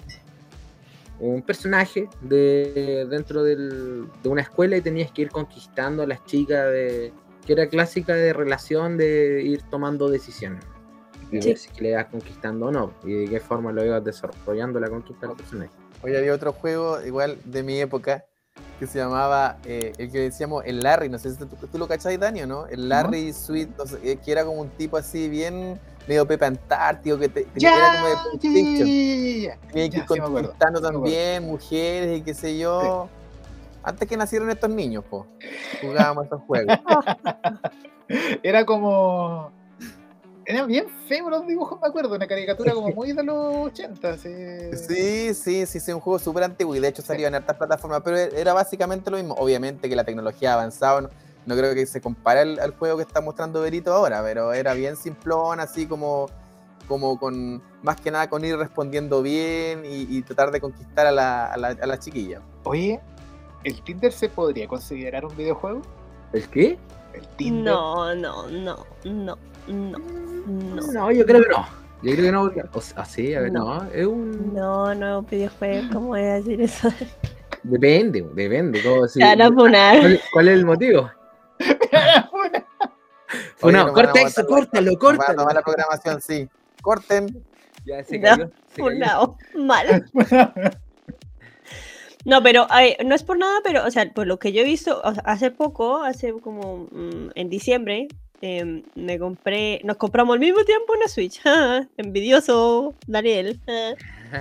[1.20, 6.24] un personaje de, dentro del- de una escuela y tenías que ir conquistando a las
[6.26, 7.12] chicas, de,
[7.46, 10.64] que era clásica de relación de ir tomando decisiones.
[11.32, 11.50] Y Sí.
[11.50, 14.90] ver si le ibas conquistando o no, y de qué forma lo ibas desarrollando la
[14.90, 15.72] conquista del personaje.
[16.02, 18.26] Hoy había otro juego igual de mi época
[18.80, 21.88] que se llamaba eh, el que decíamos el Larry, no sé si tú, tú lo
[21.88, 22.66] cachai, Dani, no?
[22.68, 26.46] El Larry Sweet, no sé, eh, que era como un tipo así bien medio Pepe
[26.46, 28.40] Antártico, que te, era como de
[29.72, 33.08] Tenía que ir conquistando también mujeres y qué sé yo.
[33.84, 35.28] Antes que nacieron estos niños, po,
[35.82, 36.78] jugábamos estos juegos.
[38.44, 39.52] Era como.
[40.50, 42.16] Eran bien feos los dibujos, me acuerdo.
[42.16, 44.18] Una caricatura como muy de los 80.
[44.18, 44.30] Sí,
[44.74, 48.02] Sí, sí, sí, sí, un juego súper antiguo y de hecho salió en hartas plataformas,
[48.04, 49.36] pero e, era básicamente lo mismo.
[49.36, 51.10] Obviamente que la tecnología ha avanzado, no,
[51.46, 54.74] no creo que se compare al, al juego que está mostrando Berito ahora, pero era
[54.74, 56.26] bien simplón, así como,
[56.88, 61.12] como con, más que nada con ir respondiendo bien y, y tratar de conquistar a
[61.12, 62.42] la, a, la, a la chiquilla.
[62.64, 63.00] Oye,
[63.64, 65.84] ¿el Tinder se podría considerar un videojuego?
[66.34, 66.80] ¿El qué?
[67.14, 67.72] El Tinder.
[67.72, 69.98] No, no, no, no, no,
[70.50, 70.82] no.
[70.92, 71.66] No, yo creo que no.
[72.02, 72.64] Yo creo que no, porque.
[72.74, 73.84] O sea, sí, a ver, No.
[73.84, 73.92] no.
[73.92, 74.54] es un.
[74.54, 76.90] No, no, videojuego, ¿cómo voy a decir eso?
[77.64, 78.80] Depende, depende.
[78.80, 80.00] A funar.
[80.00, 81.12] ¿Cuál, cuál es el motivo?
[83.62, 85.50] Oye, no, corta eso, la- córtalo, Van a córtalo.
[85.54, 86.50] la programación, sí.
[86.82, 87.44] Corten.
[87.86, 88.46] Ya se No, cayó.
[88.46, 88.54] se cayó.
[88.90, 89.38] Funado.
[89.56, 90.06] Mal.
[92.26, 94.66] No, pero ay, no es por nada, pero, o sea, por lo que yo he
[94.66, 98.08] visto, o sea, hace poco, hace como mm, en diciembre,
[98.42, 101.42] em, me compré, nos compramos al mismo tiempo una Switch.
[101.46, 103.60] Ah, envidioso, Daniel.
[103.68, 103.94] Ah.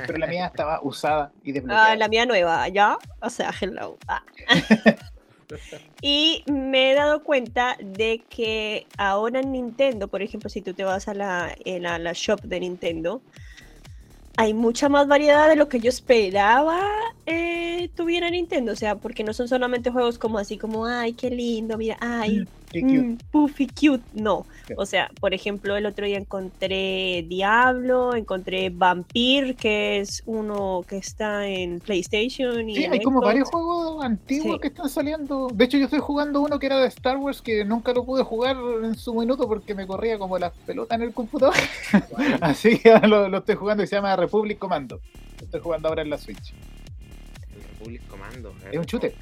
[0.06, 1.92] Pero la mía estaba usada y desbloqueada.
[1.92, 2.98] Ah, la mía nueva, ¿ya?
[3.20, 3.96] O sea, hello.
[4.06, 4.22] Ah.
[6.02, 10.84] y me he dado cuenta de que ahora en Nintendo, por ejemplo, si tú te
[10.84, 13.22] vas a la, en la, la shop de Nintendo,
[14.36, 16.80] hay mucha más variedad de lo que yo esperaba
[17.26, 18.72] eh, tuviera Nintendo.
[18.72, 22.46] O sea, porque no son solamente juegos como así como, ay, qué lindo, mira, ay,
[22.70, 22.98] Qué cute.
[23.00, 24.44] Mm, Puffy cute, no.
[24.76, 30.98] O sea, por ejemplo, el otro día encontré Diablo, encontré Vampir, que es uno que
[30.98, 32.68] está en PlayStation.
[32.68, 34.60] Y Sí, hay como varios juegos antiguos Sí.
[34.60, 35.48] que están saliendo.
[35.54, 38.22] De hecho, yo estoy jugando uno que era de Star Wars que nunca lo pude
[38.22, 41.54] jugar en su minuto porque me corría como las pelotas en el computador.
[42.42, 45.00] Así que ahora lo, lo estoy jugando y se llama Republic Commando.
[45.38, 46.52] Lo estoy jugando ahora en la Switch.
[47.56, 48.52] El Republic Commando.
[48.62, 48.74] ver.
[48.74, 49.14] Es un shooter.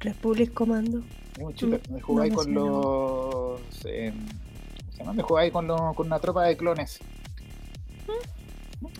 [0.00, 1.02] Republic Commando.
[1.36, 1.80] Es un shooter.
[1.90, 3.60] Me jugáis con los.
[3.86, 4.12] eh.
[5.14, 7.00] Me jugáis con, los- con una tropa de clones.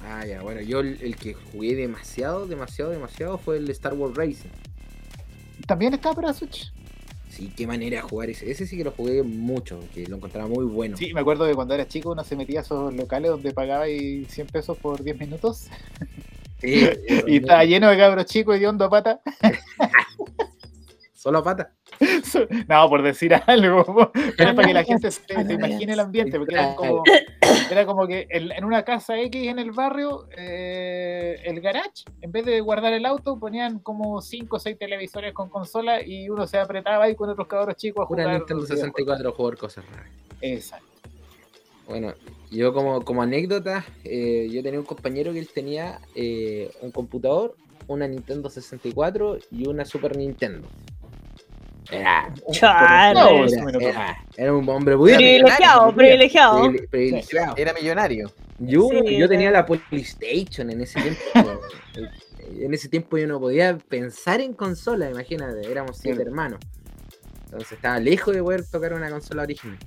[0.03, 4.15] Ah, ya, bueno, yo el, el que jugué demasiado, demasiado, demasiado fue el Star Wars
[4.17, 4.49] Racing.
[5.67, 6.73] También está para Switch.
[7.31, 8.51] Sí, qué manera de jugar ese.
[8.51, 10.97] Ese sí que lo jugué mucho, que lo encontraba muy bueno.
[10.97, 13.89] Sí, me acuerdo que cuando era chico uno se metía a esos locales donde pagaba
[13.89, 15.69] y 100 pesos por 10 minutos.
[16.61, 16.87] Sí,
[17.27, 19.21] Y estaba lleno de cabros chicos y de hondo pata.
[21.15, 21.73] Solo a pata.
[22.69, 24.13] No, por decir algo.
[24.37, 27.03] Pero es para que la gente se, imagine el ambiente, porque era como,
[27.71, 32.33] era como que en, en una casa X en el barrio, eh, el garage, en
[32.33, 36.47] vez de guardar el auto, ponían como 5 o 6 televisores con consola y uno
[36.47, 38.29] se apretaba ahí con otros cabros chicos a jugar.
[38.29, 38.97] Nintendo videojuegos.
[38.97, 40.11] 64 jugar cosas raras.
[40.41, 40.95] Exacto.
[41.87, 42.15] Bueno,
[42.51, 47.57] yo como, como anécdota, eh, yo tenía un compañero que él tenía eh, un computador,
[47.87, 50.67] una Nintendo 64 y una Super Nintendo.
[51.91, 52.33] Era,
[53.13, 53.13] era,
[53.91, 55.23] era- era un hombre pudiente.
[55.25, 56.63] Privilegiado, privilegiado.
[56.65, 57.55] privile- privilegiado.
[57.57, 58.33] Era millonario.
[58.59, 61.21] Yo, Sí, yo tenía la PlayStation en ese tiempo.
[62.61, 66.61] en ese tiempo yo no podía pensar en consola, imagínate, éramos siete hermanos.
[67.47, 69.79] Entonces estaba lejos de poder tocar una consola original.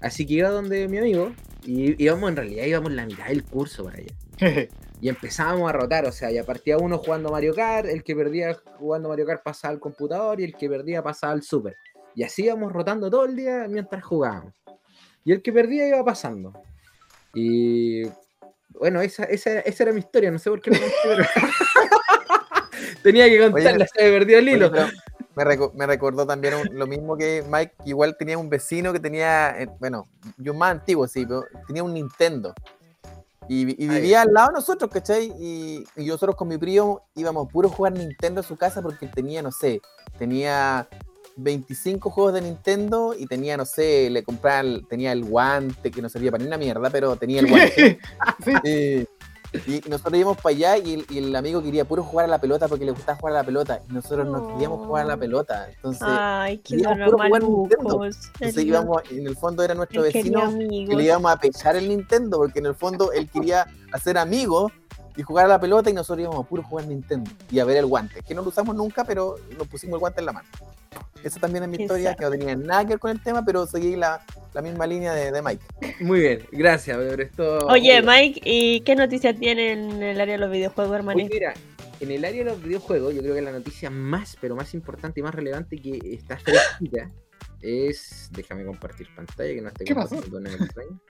[0.00, 1.32] Así que iba donde mi amigo
[1.64, 4.14] y íbamos en realidad íbamos la mitad del curso para allá.
[5.00, 8.54] Y empezábamos a rotar, o sea, ya partía uno jugando Mario Kart, el que perdía
[8.78, 11.76] jugando Mario Kart pasaba al computador y el que perdía pasaba al Super.
[12.14, 14.54] Y así íbamos rotando todo el día mientras jugábamos.
[15.24, 16.52] Y el que perdía iba pasando.
[17.34, 18.04] Y
[18.70, 21.24] bueno, esa, esa, esa era mi historia, no sé por qué la conté, pero
[23.02, 24.70] tenía que contarla, se me perdió el hilo.
[24.70, 24.92] Oye,
[25.36, 29.00] me, reco- me recordó también un- lo mismo que Mike, igual tenía un vecino que
[29.00, 30.06] tenía, eh, bueno,
[30.38, 32.54] yo más antiguo, sí, pero tenía un Nintendo.
[33.48, 35.32] Y, y vivía al lado de nosotros, ¿cachai?
[35.38, 39.06] Y, y nosotros con mi primo íbamos puro a jugar Nintendo en su casa porque
[39.06, 39.80] tenía, no sé,
[40.18, 40.88] tenía
[41.36, 46.00] 25 juegos de Nintendo y tenía, no sé, le compraba, el- tenía el guante que
[46.00, 47.98] no servía para ni una mierda, pero tenía el guante.
[48.44, 49.08] Sí.
[49.66, 52.40] Y, nosotros íbamos para allá y el, y el amigo quería puro jugar a la
[52.40, 53.80] pelota porque le gustaba jugar a la pelota.
[53.88, 55.20] Y nosotros no, queríamos jugar a la No.
[55.20, 55.68] pelota.
[55.70, 58.04] Entonces, Ay, qué íbamos puro a jugar Nintendo.
[58.04, 62.38] entonces íbamos, en el fondo era nuestro vecino que le íbamos a pechar el Nintendo
[62.38, 64.72] porque en el fondo él quería hacer amigos
[65.16, 67.76] y jugar a la pelota y nosotros íbamos a puro jugar Nintendo y a ver
[67.76, 70.48] el guante, que no lo usamos nunca, pero nos pusimos el guante en la mano.
[71.22, 73.66] Esa también es mi historia, que no tenía nada que ver con el tema, pero
[73.66, 75.64] seguí la, la misma línea de, de Mike.
[76.00, 77.58] Muy bien, gracias por esto.
[77.68, 81.16] Oye, Mike, ¿y qué noticias tiene en el área de los videojuegos, hermano?
[81.16, 81.54] Oye, mira,
[82.00, 85.20] en el área de los videojuegos, yo creo que la noticia más, pero más importante
[85.20, 87.10] y más relevante que está fresquita
[87.62, 88.28] es.
[88.32, 90.16] Déjame compartir pantalla, que no esté ¿Qué pasó?
[90.16, 91.00] compartiendo nada extraño.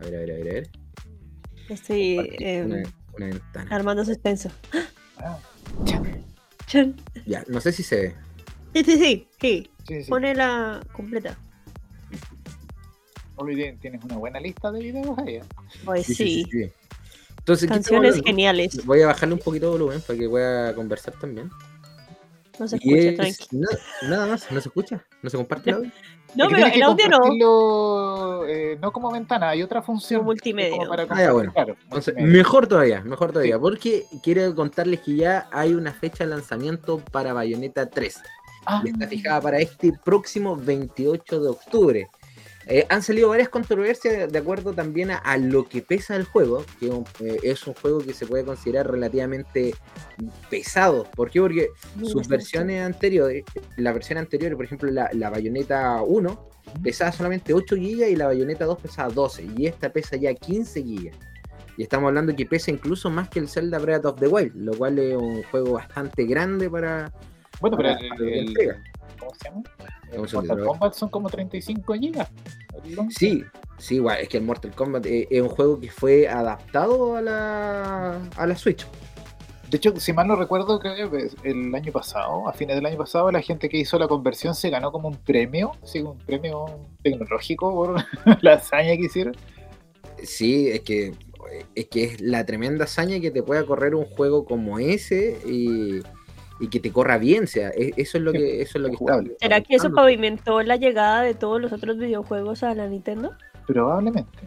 [0.00, 0.70] A ver, a ver, a ver, a ver.
[1.68, 2.82] Estoy Compartir eh, una,
[3.16, 3.76] una ventana.
[3.76, 4.50] armando suspenso.
[5.18, 5.38] Ah,
[6.66, 6.94] Chan.
[7.26, 8.14] Ya, no sé si se ve.
[8.74, 9.70] Sí, sí, sí, sí.
[9.86, 10.10] sí, sí.
[10.10, 11.36] Ponela completa.
[13.36, 15.36] Tien- tienes una buena lista de videos ahí.
[15.36, 15.42] ¿eh?
[15.84, 16.14] Pues sí.
[16.50, 16.70] sí.
[17.38, 18.86] Entonces, ¿qué estamos Canciones geniales.
[18.86, 21.50] Voy a bajarle un poquito de volumen para que pueda conversar también.
[22.58, 23.56] No se Y escucha, es tranqui.
[23.58, 25.90] nada, nada más, no se escucha, no se comparte el audio.
[26.34, 28.44] No, pero el audio no.
[28.46, 30.20] eh, no como ventana, hay otra función.
[30.20, 30.70] Como multimedia.
[30.76, 31.52] como para Ah, ya, bueno.
[31.52, 36.30] claro, Entonces, mejor todavía, mejor todavía, porque quiero contarles que ya hay una fecha de
[36.30, 38.20] lanzamiento para Bayonetta 3.
[38.66, 42.08] Ah, y está fijada para este próximo 28 de octubre.
[42.66, 46.64] Eh, han salido varias controversias de acuerdo también a, a lo que pesa el juego,
[46.80, 49.74] que un- eh, es un juego que se puede considerar relativamente
[50.50, 51.04] pesado.
[51.14, 51.40] ¿Por qué?
[51.40, 51.68] Porque
[52.06, 53.44] sus versiones anteriores,
[53.76, 56.48] la versión anterior, por ejemplo, la, la Bayonetta 1,
[56.82, 60.80] pesaba solamente 8 GB y la Bayonetta 2 pesaba 12, y esta pesa ya 15
[60.82, 61.10] GB.
[61.76, 64.72] Y estamos hablando que pesa incluso más que el Zelda Breath of the Wild, lo
[64.74, 67.12] cual es un juego bastante grande para,
[67.60, 68.76] bueno, pero el, para el-.
[69.18, 69.62] ¿cómo se llama?
[70.14, 70.64] El Mortal.
[70.64, 72.28] Kombat son como 35 gigas.
[73.10, 73.44] Sí,
[73.78, 77.22] sí, igual, es que el Mortal Kombat eh, es un juego que fue adaptado a
[77.22, 78.86] la, a la Switch.
[79.70, 82.96] De hecho, si mal no recuerdo, creo que el año pasado, a fines del año
[82.96, 86.66] pasado, la gente que hizo la conversión se ganó como un premio, sí, un premio
[87.02, 88.04] tecnológico por
[88.42, 89.34] la hazaña que hicieron.
[90.22, 91.14] Sí, es que
[91.74, 96.00] es que es la tremenda hazaña que te pueda correr un juego como ese y,
[96.64, 98.88] y que te corra bien, o sea, e- eso es lo que eso es lo
[98.88, 99.36] que está- Jugable.
[99.40, 103.34] ¿Será que eso pavimentó la llegada de todos los otros videojuegos a la Nintendo?
[103.66, 104.38] Probablemente.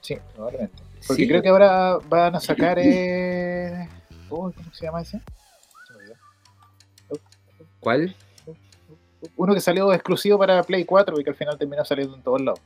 [0.00, 0.82] Sí, probablemente.
[1.06, 1.28] Porque Sí.
[1.28, 2.78] creo que ahora van a sacar.
[2.80, 3.88] Eh...
[4.28, 5.20] ¿Cómo se llama ese?
[7.80, 8.14] ¿Cuál?
[9.36, 12.40] Uno que salió exclusivo para Play 4 y que al final terminó saliendo en todos
[12.40, 12.60] lados.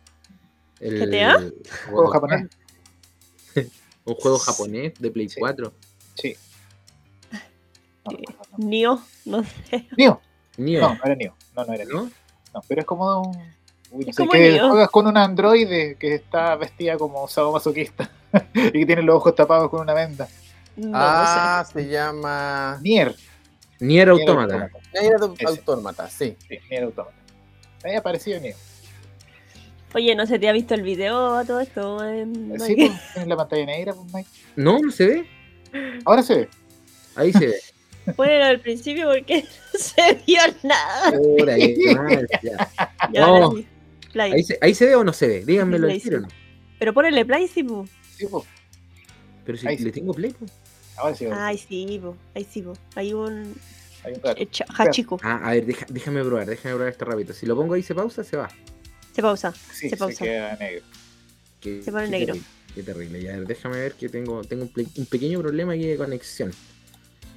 [0.81, 1.38] El GTA?
[1.90, 2.49] Juego japonés.
[4.05, 5.40] Un juego japonés de Play Sí.
[5.40, 5.73] 4.
[6.14, 6.37] Sí.
[8.57, 9.87] Nio, no sé.
[9.97, 10.21] Nioh.
[10.57, 11.35] Nioh, No, no era Nioh.
[11.55, 11.95] No, no era Nioh.
[12.05, 12.11] ¿no?
[12.55, 13.37] No, pero es como un.
[13.90, 18.11] Uy, no sé, que juegas con un androide que está vestida como sadomasoquista
[18.55, 20.29] y que tiene los ojos tapados con una venda.
[20.77, 22.79] No, ah, se llama.
[22.83, 23.14] Nier.
[23.79, 24.71] Nier Nier Automata.
[25.01, 25.16] Nier.
[25.47, 26.37] Automata, sí.
[26.49, 27.16] Sí, Nier Automata.
[27.85, 28.57] Ahí ha aparecido Nier.
[29.95, 32.05] Oye, ¿no se te ha visto el video a todo esto?
[32.05, 34.31] en- Sí, pues, tienes la pantalla negra, pues, Mike.
[34.57, 35.27] No, no se ve.
[36.05, 36.49] Ahora se ve.
[37.14, 37.55] Ahí se ve.
[38.14, 39.42] Ponelo al principio porque
[39.73, 41.12] no se vio nada.
[41.19, 42.71] Pura, qué mal, ya.
[43.12, 43.27] Ya, No.
[43.27, 43.66] ahora sí.
[44.12, 44.33] Play.
[44.33, 46.23] Ahí, se, ahí se ve o no se ve, díganmelo al tiro, sí.
[46.25, 46.29] ¿no?
[46.79, 47.87] Pero ponele play, sí, po.
[48.16, 48.47] Sí, po.
[49.45, 49.85] Pero si Ahí sí.
[49.85, 50.51] le tengo play, pues.
[50.97, 52.16] Ahora sí, Ay, sí, po.
[52.35, 52.73] Ahí sí, po.
[52.95, 53.55] Hay un
[54.05, 54.21] hay un
[54.79, 55.19] hachico.
[55.23, 57.35] Ah, a ver, deja- déjame probar, déjame probar esto rápido.
[57.35, 58.49] Si lo pongo ahí se pausa, se va.
[59.12, 59.53] Se pausa.
[59.53, 60.25] Sí, se se, pausa.
[60.25, 60.85] queda negro.
[61.61, 62.27] Qué- Se pone qué negro.
[62.35, 63.23] terrible, Qué terrible.
[63.23, 66.53] Ya, a ver, déjame ver que tengo, tengo un, un pequeño problema aquí de conexión.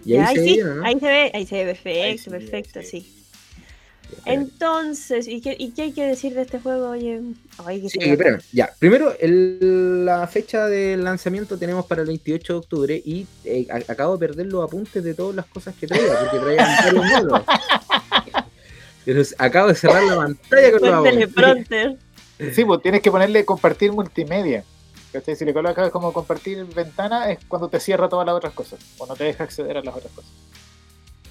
[0.05, 0.85] Y Ya, ahí se ve sí, bien, ¿o ¿no?
[0.85, 2.03] ahí se ve, ahí se ve perfecto,
[2.35, 3.15] Ahí perfecto, sí.
[4.11, 4.41] Espera.
[4.41, 6.89] Entonces, ¿y qué, ¿y qué hay que decir de este juego?
[6.89, 7.21] Oye,
[7.63, 8.69] ay, que Sí, se me espérame, ya.
[8.79, 13.91] Primero, el- la fecha del lanzamiento tenemos para el 28 de octubre y eh, a-
[13.91, 17.43] acabo de perder los apuntes de todas las cosas que traía, porque traía varios módulos.
[19.05, 21.33] Pero s- acabo de cerrar la pantalla con los apuntes.
[21.33, 21.97] teleprompter.
[22.53, 24.63] Sí, pues tienes que ponerle compartir multimedia.
[25.11, 25.35] ¿Cachai?
[25.35, 29.07] Si le colocas como compartir ventana es cuando te cierra todas las otras cosas o
[29.07, 30.31] no te deja acceder a las otras cosas.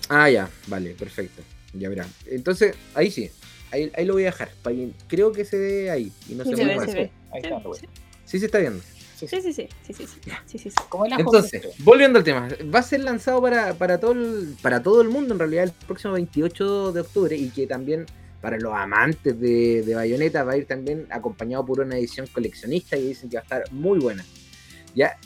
[0.09, 1.43] Ah, ya, vale, perfecto.
[1.75, 2.07] Ya verá.
[2.27, 3.31] Entonces, ahí sí.
[3.71, 4.51] Ahí, ahí lo voy a dejar.
[4.63, 6.11] pa' que- Creo que se ve ahí.
[6.29, 6.87] Y no Sí, se, se ve más.
[6.87, 7.11] se ve.
[7.31, 7.89] Ahí está, bueno.
[8.25, 8.83] Sí se está viendo.
[9.17, 9.53] Sí, Sí, sí.
[9.53, 10.71] sí, sí, sí, sí, sí, sí.
[10.89, 15.03] Como Entonces, volviendo al tema, va a ser lanzado para, para, todo el, para todo
[15.03, 18.07] el mundo en realidad el próximo 28 de octubre y que también
[18.41, 22.97] para los amantes de, de Bayonetta va a ir también acompañado por una edición coleccionista
[22.97, 24.25] y dicen que va a estar muy buena.
[24.95, 25.17] Ya,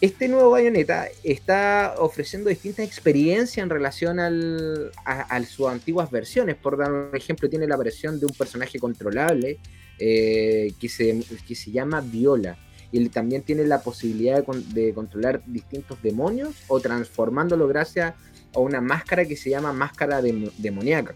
[0.00, 6.56] este nuevo Bayonetta está ofreciendo distintas experiencias en relación al, a, sus antiguas versiones.
[6.56, 9.58] Por dar un ejemplo, tiene la aparición de un personaje controlable
[9.98, 12.56] eh, que, se, que se llama Viola
[12.92, 18.14] y también tiene la posibilidad de, con- de controlar distintos demonios o transformándolo gracias
[18.54, 21.12] a una máscara que se llama máscara dem- demoníaca.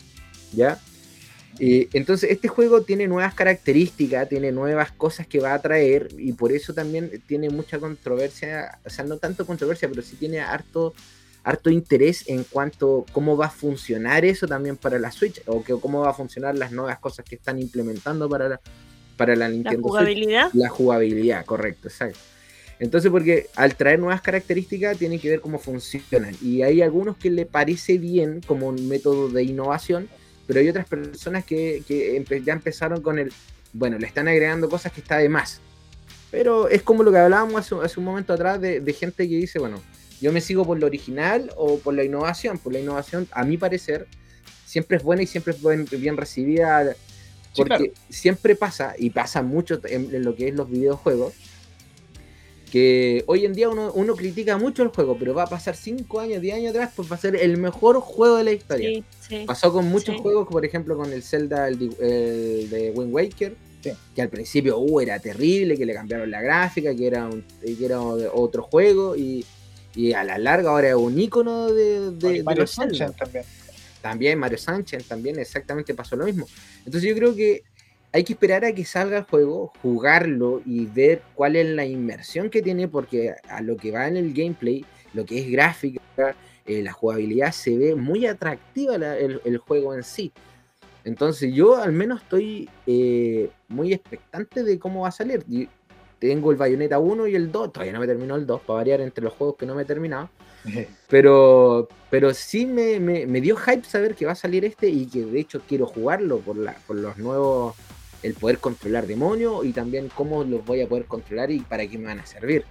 [0.53, 0.81] ¿Ya?
[1.59, 6.33] Eh, entonces, este juego tiene nuevas características, tiene nuevas cosas que va a traer y
[6.33, 10.95] por eso también tiene mucha controversia, o sea, no tanto controversia, pero sí tiene harto,
[11.45, 15.62] harto interés en cuanto a cómo va a funcionar eso también para la Switch o
[15.62, 18.61] que, cómo va a funcionar las nuevas cosas que están implementando para la,
[19.17, 19.91] para la La Nintendo Switch.
[19.91, 20.51] jugabilidad.
[20.55, 22.19] La jugabilidad, correcto, exacto.
[22.79, 26.35] Entonces, porque al traer nuevas características, tienen que ver cómo funcionan.
[26.43, 30.09] Y hay algunos que le parece bien como un método de innovación,
[30.47, 33.33] pero hay otras personas que, que empe- ya empezaron con el,
[33.73, 35.61] bueno, le están agregando cosas que está de más.
[36.31, 39.37] Pero es como lo que hablábamos hace, hace un momento atrás de, de gente que
[39.37, 39.81] dice, bueno,
[40.21, 42.59] yo me sigo por lo original o por la innovación.
[42.59, 44.07] Por la innovación, a mi parecer,
[44.65, 46.95] siempre es buena y siempre es buen- bien recibida
[47.55, 47.93] Sí, porque claro.
[48.09, 51.35] siempre pasa, y pasa mucho en, en lo que es los videojuegos,
[52.73, 56.21] que hoy en día uno, uno critica mucho el juego, pero va a pasar 5
[56.21, 58.89] años, 10 años atrás, pues va a ser el mejor juego de la historia.
[58.89, 59.45] Sí, sí.
[59.47, 60.23] Pasó con muchos Sí.
[60.23, 63.91] juegos, por ejemplo con el Zelda, el, de Wind Waker, Sí.
[64.15, 67.85] que al principio uh, era terrible, que le cambiaron la gráfica, que era, un- que
[67.85, 69.45] era otro juego, y,
[69.95, 72.71] y a la larga ahora es un icono de, de, de Mario los.
[72.71, 73.45] Sunshine también.
[74.01, 76.47] También Mario Sánchez, también exactamente pasó lo mismo.
[76.87, 77.63] Entonces yo creo que
[78.12, 82.51] hay que esperar a que salga el juego, jugarlo y ver cuál es la inmersión
[82.51, 86.35] que tiene, porque a lo que va en el gameplay, lo que es gráfica,
[86.66, 90.33] eh, la jugabilidad, se ve muy atractiva la- el, el juego en sí.
[91.05, 95.42] Entonces yo al menos estoy eh, muy expectante de cómo va a salir.
[95.48, 95.68] Y
[96.20, 99.01] tengo el Bayonetta 1 y el 2, todavía no me terminó el 2, para variar
[99.01, 100.29] entre los juegos que no me he terminado.
[101.09, 105.07] Pero, pero sí me, me- me dio hype saber que va a salir este y
[105.07, 107.75] que de hecho quiero jugarlo por, la, por los nuevos,
[108.23, 111.99] el poder controlar demonios y también cómo los voy a poder controlar y para qué
[111.99, 112.65] me van a servir.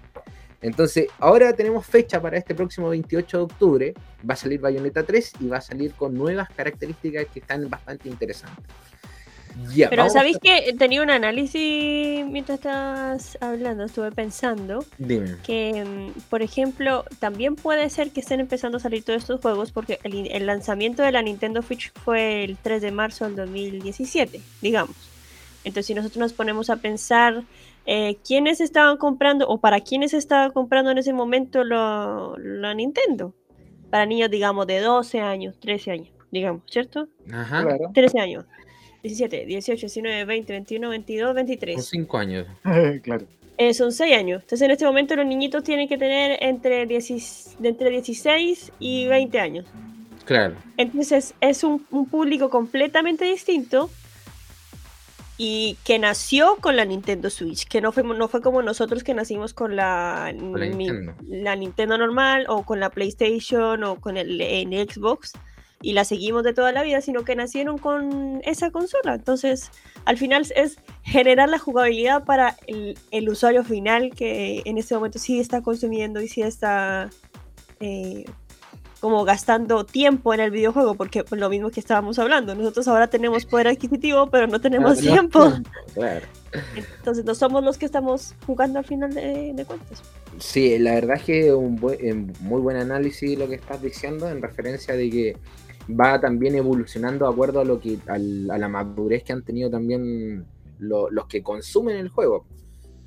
[0.62, 3.94] Entonces, ahora tenemos fecha para este próximo 28 de octubre.
[4.30, 8.08] Va a salir Bayonetta 3 y va a salir con nuevas características que están bastante
[8.10, 8.64] interesantes.
[9.90, 13.84] Pero ¿sabéis a- que tenía un análisis mientras estabas hablando?
[13.84, 15.36] Estuve pensando Dime.
[15.44, 19.72] que, mm, por ejemplo, también puede ser que estén empezando a salir todos estos juegos
[19.74, 24.40] porque el, el lanzamiento de la Nintendo Switch fue el 3 de marzo del 2017,
[24.62, 24.96] digamos.
[25.64, 27.44] Entonces, si nosotros nos ponemos a pensar
[27.86, 33.34] eh, quiénes estaban comprando o para quiénes estaba comprando en ese momento lo- la Nintendo.
[33.90, 37.08] Para niños, digamos, de 12 años, 13 años, digamos, ¿cierto?
[37.32, 37.64] Ajá.
[37.64, 37.92] Claro.
[37.94, 38.46] 13 años.
[39.04, 41.86] 17, 18, 19, 20, 21, 22, Con 23.
[41.86, 42.48] 5 años.
[43.02, 43.26] claro.
[43.58, 44.42] Eh, son 6 años.
[44.44, 49.08] Entonces en este momento los niñitos tienen que tener entre, 10 de entre 16 y
[49.08, 49.66] 20 años.
[50.26, 50.56] Claro.
[50.78, 53.90] Entonces es un, un público completamente distinto
[55.38, 59.14] y que nació con la Nintendo Switch, que no fue, no fue como nosotros que
[59.14, 64.72] nacimos con la, Con la Nintendo normal o con la PlayStation o con el en
[64.72, 65.34] Xbox
[65.82, 69.16] y la seguimos de toda la vida, sino que nacieron con esa consola.
[69.16, 69.72] Entonces,
[70.06, 75.18] al final es generar la jugabilidad para el, el usuario final que en este momento
[75.18, 77.10] sí está consumiendo y sí está
[77.80, 78.26] eh,
[79.02, 83.08] como gastando tiempo en el videojuego, porque pues, lo mismo que estábamos hablando, nosotros ahora
[83.08, 85.52] tenemos poder adquisitivo, pero no tenemos No- tiempo.
[85.96, 86.26] claro.
[87.00, 90.04] Entonces no somos los que estamos jugando al final de, de cuentas.
[90.38, 94.42] Sí, la verdad es que un buen- muy buen análisis lo que estás diciendo en
[94.42, 95.38] referencia de que
[95.90, 100.46] va también evolucionando de acuerdo a lo que a la madurez que han tenido también
[100.78, 102.46] lo- los que consumen el juego.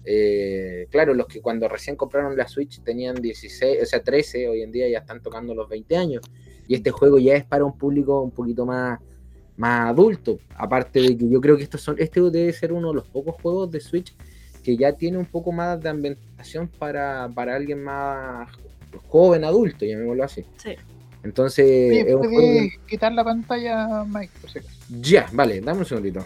[0.04, 4.62] Eh, claro, los que cuando recién compraron la Switch tenían 16, o sea, 13, hoy
[4.62, 6.22] en día ya están tocando los 20 años.
[6.68, 9.00] Y este juego ya es para un público un poquito más,
[9.56, 10.38] más adulto.
[10.56, 13.34] Aparte de que yo creo que estos son, este debe ser uno de los pocos
[13.40, 14.14] juegos de Switch
[14.62, 18.48] que ya tiene un poco más de ambientación para, para alguien más
[19.08, 20.42] joven, adulto, llamémoslo así.
[20.56, 20.70] Sí.
[21.22, 24.32] Entonces, Oye, es un ¿puedes juego que- quitar la pantalla, Mike?
[24.40, 24.76] Por si acaso?
[25.00, 26.24] Ya, vale, dame un segundito.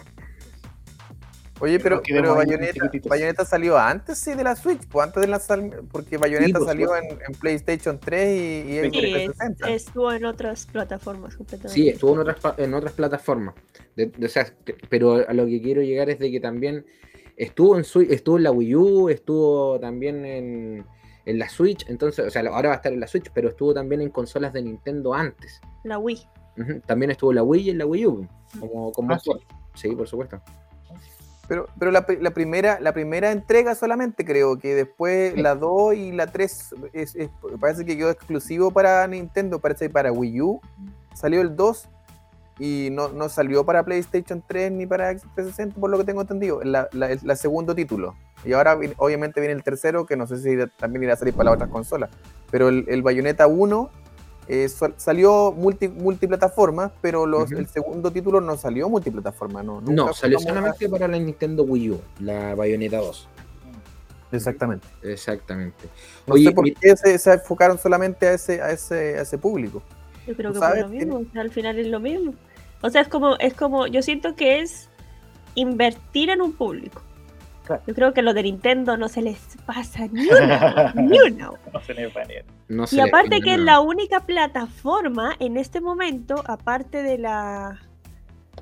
[1.61, 6.17] Oye, pero, pero Bayonetta, salió antes sí, de la Switch, pues antes de lanzar, porque
[6.17, 9.69] Bayonetta por salió en, en PlayStation 3 y, y en Sí, Sí, es- 360.
[9.71, 11.73] estuvo en otras plataformas completamente.
[11.73, 13.55] Sí, estuvo en otras, pa- en otras plataformas.
[13.95, 16.85] De- de- o sea, que- pero a lo que quiero llegar es de que también
[17.35, 20.85] estuvo en, Switch- estuvo en la Wii U, estuvo también en,
[21.25, 23.73] en la Switch, entonces, o sea, ahora va a estar en la Switch, pero estuvo
[23.73, 25.59] también en consolas de Nintendo antes.
[25.83, 26.21] La Wii.
[26.85, 28.27] También estuvo en la Wii y en la Wii U,
[28.59, 29.19] como, como Ah.
[29.75, 30.41] Sí, por supuesto.
[31.49, 35.41] Pero, pero la, la primera, la primera entrega solamente creo que después Sí.
[35.41, 37.29] la 2 y la 3 es- es-
[37.59, 40.61] parece que quedó exclusivo para Nintendo, parece que para Wii U
[41.15, 41.89] salió el 2
[42.59, 46.21] y no, no salió para PlayStation 3 ni para Xbox 360 por lo que tengo
[46.21, 48.15] entendido, la, la- el la segundo título.
[48.45, 51.33] Y ahora vi- obviamente viene el tercero que no sé si también irá a salir
[51.33, 52.09] para las otras consolas.
[52.51, 53.89] Pero el, el Bayonetta 1
[54.49, 59.63] eh, sal- salió multi, multiplataforma, pero los, el segundo título no salió multiplataforma.
[59.63, 63.27] No, nunca No, salió solamente para la Nintendo Wii U, la Bayonetta 2.
[64.31, 64.87] Exactamente.
[65.03, 65.85] Exactamente.
[66.27, 69.21] No Oye, sé por mi- qué se, se enfocaron solamente a ese, a ese, a
[69.21, 69.81] ese público.
[70.27, 70.81] Yo creo ¿Tú que por sabes?
[70.83, 72.33] lo mismo, o sea, al final es lo mismo.
[72.81, 74.87] O sea, es como, es como, yo siento que es
[75.55, 77.01] invertir en un público.
[77.69, 77.83] Claro.
[77.85, 81.51] Yo creo que lo de Nintendo no se les pasa ni una, ni una.
[81.71, 82.43] No se le panea.
[82.67, 87.79] no Y aparte que es la única plataforma en este momento, aparte de la,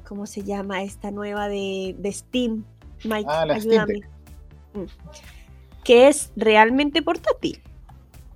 [0.05, 2.65] ¿cómo se llama esta nueva de, de Steam?
[3.05, 4.01] Mike, Ah, Steam ayúdame.
[4.73, 4.83] Mm.
[5.85, 7.61] Que es realmente portátil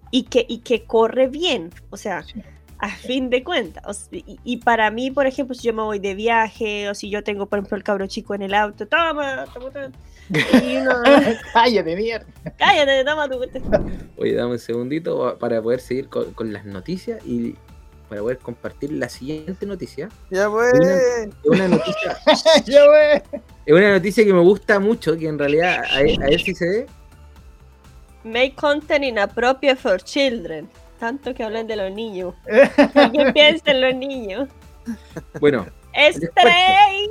[0.10, 1.70] y que, y que corre bien.
[1.90, 2.42] O sea, Sí.
[2.82, 3.84] A fin de cuentas.
[3.88, 6.96] O sea, y, y para mí, por ejemplo, si yo me voy de viaje o
[6.96, 9.92] si yo tengo, por ejemplo, el cabro chico en el auto, toma, toma, toma",
[10.64, 10.92] y uno,
[11.54, 12.26] Cállate, mierda.
[12.58, 13.40] cállate, toma tu
[14.18, 17.56] Oye, dame un segundito para poder seguir con, con las noticias y
[18.10, 20.10] para poder compartir la siguiente noticia.
[20.32, 20.74] Ya pues.
[20.74, 22.18] Es una noticia,
[22.66, 23.22] ya, wey.
[23.68, 26.68] es una noticia que me gusta mucho, que en realidad a, a ver si se
[26.68, 26.86] ve.
[28.24, 30.68] Make content inappropriate for children.
[31.02, 32.36] Tanto que hablan de los niños.
[32.46, 34.50] ¿Qué piensa en los niños?
[35.40, 37.08] Bueno, ¡Stray!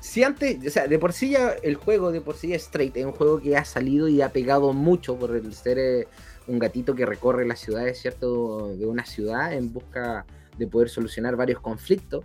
[0.00, 3.04] si antes, o sea, de por sí ya el juego, de por sí Straight, es
[3.04, 6.08] un juego que ha salido y ha pegado mucho por el ser eh,
[6.46, 8.74] un gatito que recorre las ciudades, ¿cierto?
[8.74, 10.24] De una ciudad en busca
[10.56, 12.24] de poder solucionar varios conflictos.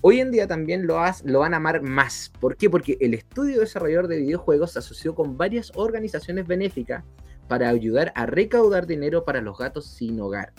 [0.00, 2.32] Hoy en día también lo, has- lo van a amar más.
[2.40, 2.68] ¿Por qué?
[2.68, 7.04] Porque el estudio desarrollador de videojuegos se asoció con varias organizaciones benéficas
[7.50, 10.52] para ayudar a recaudar dinero para los gatos sin hogar.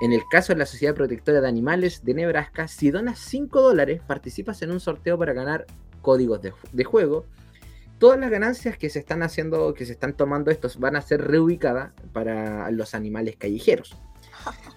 [0.00, 4.00] En el caso de la Sociedad Protectora de Animales de Nebraska, si donas 5 dólares,
[4.06, 5.66] participas en un sorteo para ganar
[6.00, 7.26] códigos de, ju- de juego.
[7.98, 11.20] Todas las ganancias que se están haciendo, que se están tomando estos, van a ser
[11.20, 13.94] reubicadas para los animales callejeros.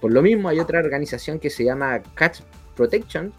[0.01, 2.35] Por lo mismo, hay otra organización que se llama Cat
[2.75, 3.31] Protection,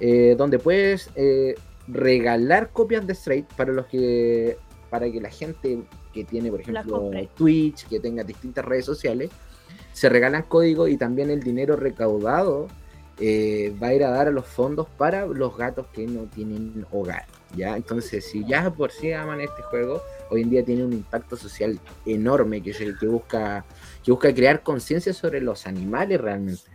[0.00, 1.54] eh, donde puedes eh,
[1.86, 4.56] regalar copias de Straight para los que
[4.88, 7.10] para que la gente que tiene, por ejemplo.
[7.36, 9.30] Twitch, que tenga distintas redes sociales,
[9.92, 12.68] se regalan códigos y también el dinero recaudado
[13.22, 16.86] eh, va a ir a dar a los fondos para los gatos que no tienen
[16.90, 17.26] hogar.
[17.54, 17.76] ¿ya?
[17.76, 21.78] Entonces, si ya por sí aman este juego, hoy en día tiene un impacto social
[22.06, 23.64] enorme que es el que busca,
[24.02, 26.70] que busca crear conciencia sobre los animales realmente.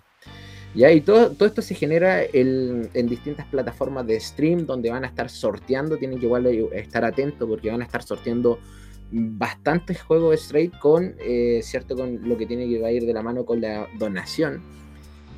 [0.75, 0.91] ¿Ya?
[0.91, 5.07] Y todo, todo esto se genera el- en distintas plataformas de stream donde van a
[5.07, 8.59] estar sorteando, tienen que igual estar atentos porque van a estar sorteando
[9.11, 13.45] bastantes juegos straight con, eh, cierto, con lo que tiene que ir de la mano
[13.45, 14.61] con la donación.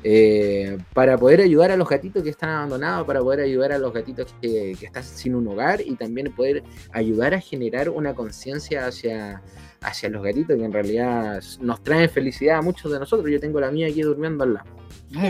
[0.04, 3.92] eh, para poder ayudar a los gatitos que están abandonados, para poder ayudar a los
[3.92, 6.62] gatitos que, que están sin un hogar y también poder
[6.92, 9.42] ayudar a generar una conciencia hacia,
[9.80, 13.30] hacia los gatitos que en realidad nos traen felicidad a muchos de nosotros.
[13.30, 14.70] Yo tengo la mía aquí durmiendo al lado.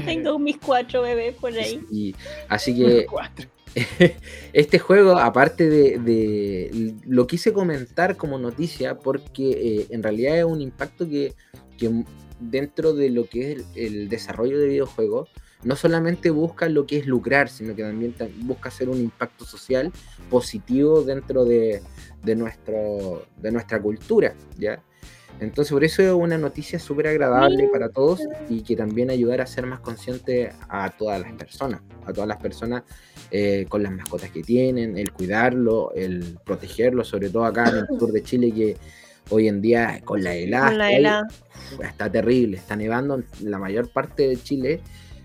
[0.05, 1.83] Tengo mis cuatro bebés por ahí.
[1.91, 2.15] Y,
[2.49, 3.07] así que.
[4.53, 10.45] este juego, aparte de, de- lo quise comentar como noticia porque eh, en realidad es
[10.45, 11.35] un impacto que,
[11.77, 12.05] que
[12.41, 15.29] dentro de lo que es el, el desarrollo de videojuegos,
[15.65, 19.45] no solamente busca lo que es lucrar, sino que también ta- busca hacer un impacto
[19.45, 19.93] social
[20.31, 21.83] positivo dentro de,
[22.23, 24.81] de nuestro, de nuestra cultura, ¿ya?
[25.41, 29.47] Entonces, por eso es una noticia súper agradable para todos y que también ayudar a
[29.47, 32.83] ser más consciente a todas las personas, a todas las personas
[33.31, 37.87] eh, con las mascotas que tienen, el cuidarlo, el protegerlo, sobre todo acá en el
[37.99, 38.77] sur de Chile, que
[39.31, 41.29] hoy en día con la helada, Con la helada.
[41.85, 44.81] está terrible, está nevando en la mayor parte de Chile,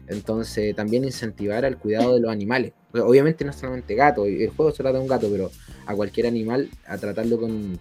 [0.08, 2.74] entonces también incentivar al cuidado de los animales.
[2.94, 5.50] Obviamente no solamente gatos, el juego se trata de un gato, pero
[5.86, 7.80] a cualquier animal, a tratarlo con,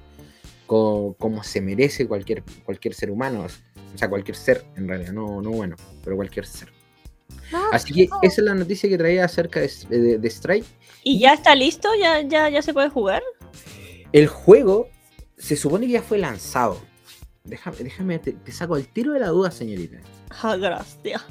[0.72, 3.46] como se merece cualquier, cualquier ser humano,
[3.94, 6.72] o sea, cualquier ser en realidad, no, no bueno, pero cualquier ser.
[7.52, 10.64] Ah, Así que esa es la noticia que traía acerca de, de, de Strike.
[11.02, 11.88] ¿Y ya está listo?
[12.00, 13.22] ¿Ya, ya, ya se puede jugar?
[14.12, 14.88] El juego
[15.36, 16.80] se supone que ya fue lanzado.
[17.44, 19.98] Déjame, déjame te, te saco el tiro de la duda, señorita.
[20.42, 21.22] Ah, gracias.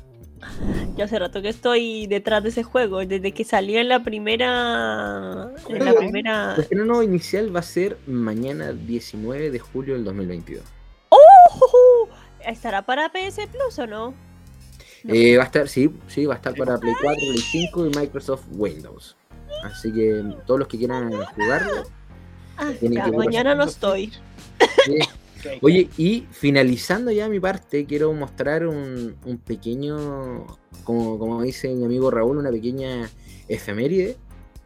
[0.97, 5.51] Ya hace rato que estoy detrás de ese juego, desde que salió en la primera.
[5.69, 6.55] En la primera.
[6.55, 10.63] El estreno inicial va a ser mañana 19 de julio del 2022.
[11.09, 12.07] ¡Oh!
[12.45, 14.13] ¿Estará para PS Plus o no?
[15.03, 15.13] No.
[15.13, 17.97] Eh, va a estar, sí, sí, va a estar para Play 4, Play 5 y
[17.97, 19.15] Microsoft Windows.
[19.63, 21.83] Así que todos los que quieran jugarlo.
[22.57, 24.11] Ah, ya, que mañana no estoy.
[25.61, 30.45] Oye, y finalizando ya mi parte, quiero mostrar un, un pequeño,
[30.83, 33.09] como, como dice mi amigo Raúl, una pequeña
[33.47, 34.17] efeméride.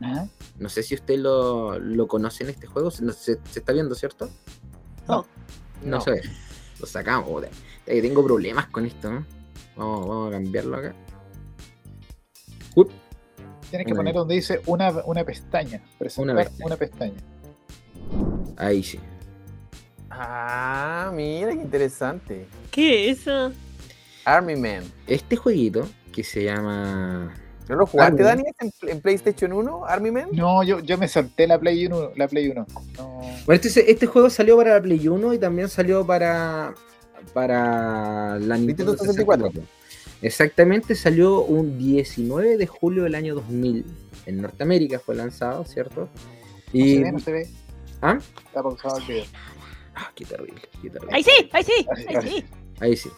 [0.02, 0.28] Ajá.
[0.60, 3.96] No sé si usted lo, lo conoce en este juego, se, se- se está viendo,
[3.96, 4.30] ¿cierto?
[5.08, 5.26] No.
[5.84, 6.02] No, No.
[6.02, 6.22] se ve.
[6.80, 7.44] Lo sacamos.
[7.86, 9.26] tengo problemas con esto, ¿no?
[9.76, 10.96] Vamos, vamos a cambiarlo acá.
[12.76, 12.88] Uy,
[13.70, 14.20] Tienes que Una poner vez.
[14.20, 15.82] donde dice una, una pestaña.
[15.98, 17.14] Presentar Una pestaña.
[18.58, 19.00] ahí sí.
[20.18, 22.46] Ah, mira qué interesante.
[22.72, 23.52] ¿Qué es eso?
[24.24, 24.84] Army Man.
[25.08, 27.34] Este jueguito que se llama.
[27.68, 28.24] ¿No lo jugaste.
[28.24, 30.30] Dani, en, en PlayStation 1, Army Man?
[30.32, 32.12] No, yo, yo me salté la Play 1.
[32.16, 32.66] La Play 1.
[32.98, 33.22] No.
[33.46, 36.74] Bueno, este, este juego salió para la Play 1 y también salió para.
[37.34, 39.48] Para la Nintendo Nintendo 64.
[39.48, 39.86] 64.
[40.22, 43.86] Exactamente, salió un 19 de julio del año 2000.
[44.26, 46.10] En Norteamérica fue lanzado, ¿cierto?
[46.74, 46.96] No Y.
[46.96, 47.50] se ve, no se ve.
[48.02, 48.18] ¿Ah?
[48.46, 49.26] Está pausado el video.
[49.96, 51.16] Ah, qué terrible, qué terrible.
[51.16, 51.50] ¡Ahí sí!
[51.52, 51.72] ¡Ahí sí!
[51.96, 52.30] Ahí- ¡Ahí ahí.
[52.30, 52.46] sí!
[52.80, 53.10] Ahí sí.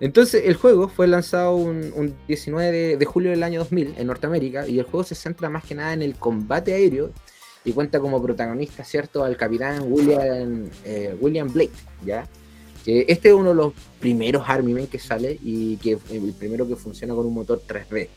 [0.00, 4.06] Entonces, el juego fue lanzado un, un 19 de, de julio del año 2000 en
[4.06, 7.10] Norteamérica y el juego se centra más que nada en el combate aéreo
[7.64, 11.72] y cuenta como protagonista, ¿cierto?, al capitán William, eh, William Blake,
[12.04, 12.26] ¿ya?
[12.84, 16.66] Que este es uno de los primeros Army Men que sale y que el primero
[16.66, 18.08] que funciona con un motor 3D,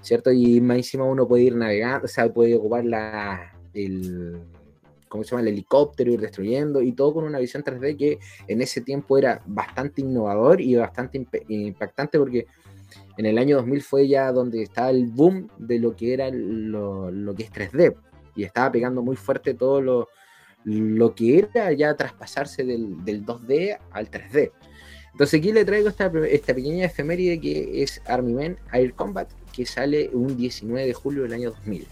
[0.00, 0.32] ¿cierto?
[0.32, 4.38] Y más encima uno puede ir navegando, o sea, puede ocupar la, el,
[5.12, 5.42] ¿cómo se llama?
[5.42, 9.42] El helicóptero, ir destruyendo y todo con una visión 3D que en ese tiempo era
[9.44, 12.46] bastante innovador y bastante impactante porque
[13.18, 17.10] en el año 2000 fue ya donde estaba el boom de lo que era lo,
[17.10, 17.94] lo que es 3D
[18.34, 20.08] y estaba pegando muy fuerte todo lo,
[20.64, 24.50] lo que era ya traspasarse del, del 2D al 3D.
[25.10, 29.66] Entonces aquí le traigo esta, esta pequeña efeméride que es Army Men Air Combat que
[29.66, 31.86] sale un 19 de julio del año 2000.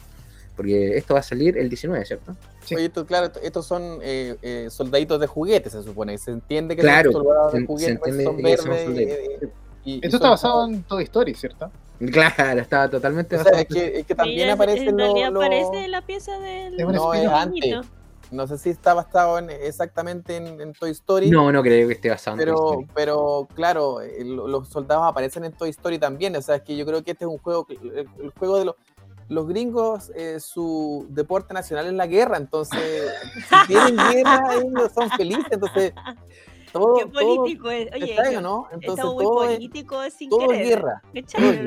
[0.61, 2.37] Porque esto va a salir el 19, ¿cierto?
[2.63, 2.75] Sí.
[2.75, 6.19] Oye, esto, claro, esto- estos son eh, eh, soldaditos de juguete, se supone.
[6.19, 8.61] Se entiende que Claro, son soldados se- de juguete, pues, son son verdes.
[8.61, 8.99] soldaditos.
[9.01, 9.49] eh,
[9.87, 11.71] y- son está basado como- en Toy Story, ¿cierto?
[12.13, 15.43] Claro, estaba totalmente o sea, basado es, que, es que también aparecen en realidad los...
[15.45, 16.77] aparece la pieza del.
[16.77, 17.77] No, es antes.
[18.31, 21.31] No sé si está basado en, exactamente en, en Toy Story.
[21.31, 22.87] No, no creo que esté basado en Toy Pero, Story.
[22.95, 26.37] pero claro, eh, lo- los soldados aparecen en Toy Story también.
[26.37, 28.77] O sea, es que yo creo que este es un juego, el juego de los,
[29.31, 32.37] los gringos, eh, su deporte nacional es la guerra.
[32.37, 33.13] Entonces,
[33.49, 35.47] si tienen guerra, ellos son felices.
[35.53, 35.95] Entonces,
[36.73, 37.89] todo, Qué todo, político es.
[37.95, 38.69] Oye, ¿cachai o que no?
[38.73, 40.69] Entonces, muy todo es, políticos sin todo es querer.
[40.69, 41.03] guerra.
[41.15, 41.65] ¿Cachai,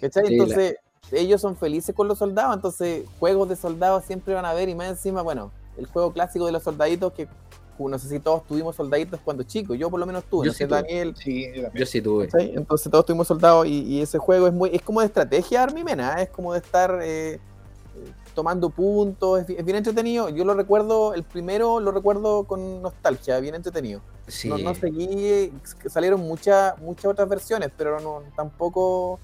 [0.00, 0.76] todo es Entonces,
[1.12, 2.56] ellos son felices con los soldados.
[2.56, 4.70] Entonces, juegos de soldados siempre van a ver.
[4.70, 7.28] Y más encima, bueno, el juego clásico de los soldaditos que.
[7.78, 10.52] No sé si todos tuvimos soldaditos cuando chicos, yo por lo menos tuve, Yo no
[10.54, 10.82] sí sé, tuve.
[10.82, 12.28] Daniel, Sí, yo sí tuve.
[12.38, 15.84] Entonces todos tuvimos soldados y, y ese juego es muy es como de estrategia Army
[15.84, 16.22] Men, ¿ah?
[16.22, 17.38] es como de estar eh, eh,
[18.34, 20.28] tomando puntos, es, bi- es bien entretenido.
[20.28, 24.00] Yo lo recuerdo, el primero lo recuerdo con nostalgia, bien entretenido.
[24.28, 24.48] Sí.
[24.48, 25.52] No, no seguí,
[25.88, 29.20] salieron muchas muchas otras versiones, pero no tampoco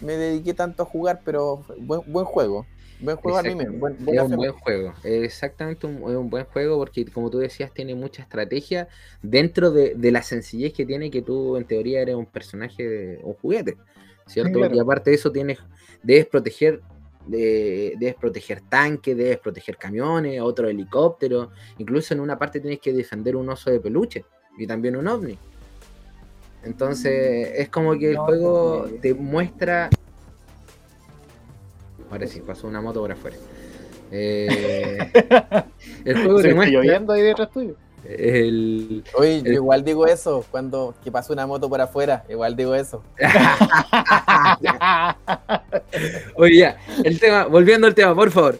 [0.00, 2.66] me dediqué tanto a jugar, pero buen, buen juego.
[3.02, 3.38] Buen juego
[3.78, 7.72] buen, es un buen juego, exactamente un, es un buen juego porque como tú decías
[7.74, 8.88] tiene mucha estrategia
[9.22, 13.20] dentro de, de la sencillez que tiene que tú en teoría eres un personaje, de,
[13.24, 13.76] un juguete,
[14.26, 14.58] ¿cierto?
[14.58, 14.74] claro.
[14.74, 15.58] Y aparte de eso tienes,
[16.02, 16.80] debes proteger,
[17.26, 22.92] de- debes proteger tanques, debes proteger camiones, otro helicóptero, incluso en una parte tienes que
[22.92, 24.24] defender un oso de peluche
[24.56, 25.36] y también un ovni.
[26.64, 28.98] Entonces, es como que el juego sí.
[29.02, 29.90] te muestra.
[32.12, 33.36] Ahora sí, pasó una moto por afuera.
[34.14, 34.98] Eh,
[36.04, 37.76] el juego Se te está muestra lloviendo ahí detrás tuyo.
[38.04, 42.74] el, Oye, yo igual digo eso cuando que pasa una moto por afuera, igual digo
[42.74, 43.02] eso.
[46.34, 48.58] Oye, ya, el tema, volviendo al tema, por favor.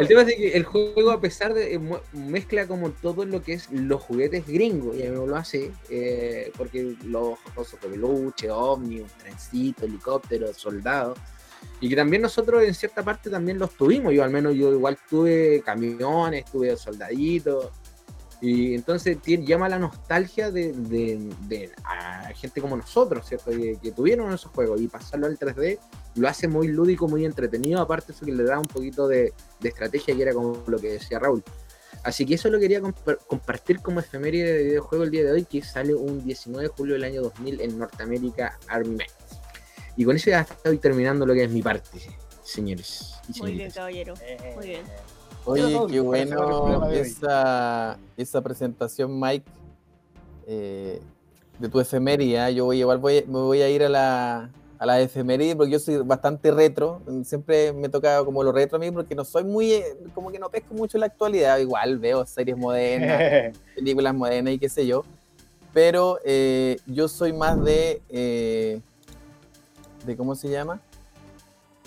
[0.00, 1.74] El tema es que el juego, a pesar de.
[1.74, 1.80] eh,
[2.14, 5.70] mezcla como todo lo que es los juguetes gringos, y a mí me lo hace,
[5.90, 11.18] eh, porque los osos de peluche, ómnibus, trencitos, helicópteros, soldados,
[11.80, 14.12] y que también nosotros en cierta parte también los tuvimos.
[14.12, 17.70] Yo, al menos, yo igual tuve camiones, tuve soldaditos.
[18.40, 23.50] Y entonces tiene- llama la nostalgia de, de- de a gente como nosotros, ¿cierto?
[23.50, 25.78] Que, que tuvieron esos juegos y pasarlo al 3D
[26.16, 29.68] lo hace muy lúdico, muy entretenido, aparte eso que le da un poquito de, de
[29.68, 31.42] estrategia, que era como lo que decía Raúl.
[32.02, 35.44] Así que eso lo quería compa- compartir como efeméride de videojuego el día de hoy,
[35.44, 39.06] que sale un 19 de julio del año 2000 en Norteamérica Army Men.
[39.96, 42.00] Y con eso ya estoy terminando lo que es mi parte,
[42.42, 43.14] señores.
[43.34, 44.14] y Muy bien, caballero.
[44.56, 44.82] Muy bien.
[45.46, 49.44] Oye, qué bueno esa, esa presentación, Mike,
[50.46, 51.00] eh,
[51.58, 52.48] de tu efeméride.
[52.48, 52.54] ¿eh?
[52.54, 55.78] Yo voy, igual voy, me voy a ir a la, a la efeméride porque yo
[55.78, 57.02] soy bastante retro.
[57.24, 60.38] Siempre me toca como lo retro a mí porque no soy muy, eh, como que
[60.38, 61.58] no pesco mucho la actualidad.
[61.58, 65.04] Igual veo series modernas, películas modernas y qué sé yo.
[65.72, 68.80] Pero eh, yo soy más de, eh,
[70.04, 70.80] de ¿cómo se llama?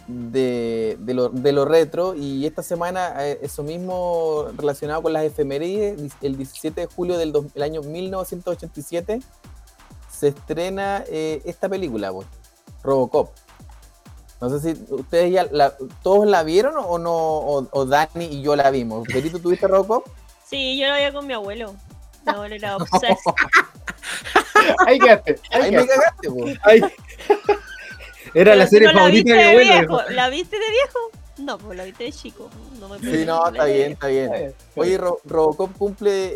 [0.07, 2.15] De, de, lo, de lo retro.
[2.15, 7.31] Y esta semana, eh, eso mismo relacionado con las efemérides, el 17 de julio del,
[7.33, 9.19] dos- el año 1987,
[10.11, 12.25] se estrena eh, esta película, pues,
[12.83, 13.31] Robocop.
[14.39, 18.41] No sé si ustedes ya, la- todos la vieron o no, o, o Dani y
[18.41, 19.07] yo la vimos.
[19.07, 20.05] Perito, ¿tuviste Robocop?
[20.45, 21.73] Sí, yo lo veía con mi abuelo.
[22.25, 23.17] Mi abuelo era obses.
[24.85, 25.39] Ahí quedaste.
[25.51, 25.95] Ahí Ahí me quedaste.
[25.95, 26.59] cagaste, pues.
[26.63, 26.81] Ay.
[28.39, 30.01] Era la serie favorita de mi abuelo.
[30.11, 30.99] ¿La viste de viejo?
[31.39, 32.49] No, pues la viste de chico.
[32.79, 34.33] No me Sí, no, está bien, está bien.
[34.33, 36.31] Eh, Oye, Ro- Robocop cumple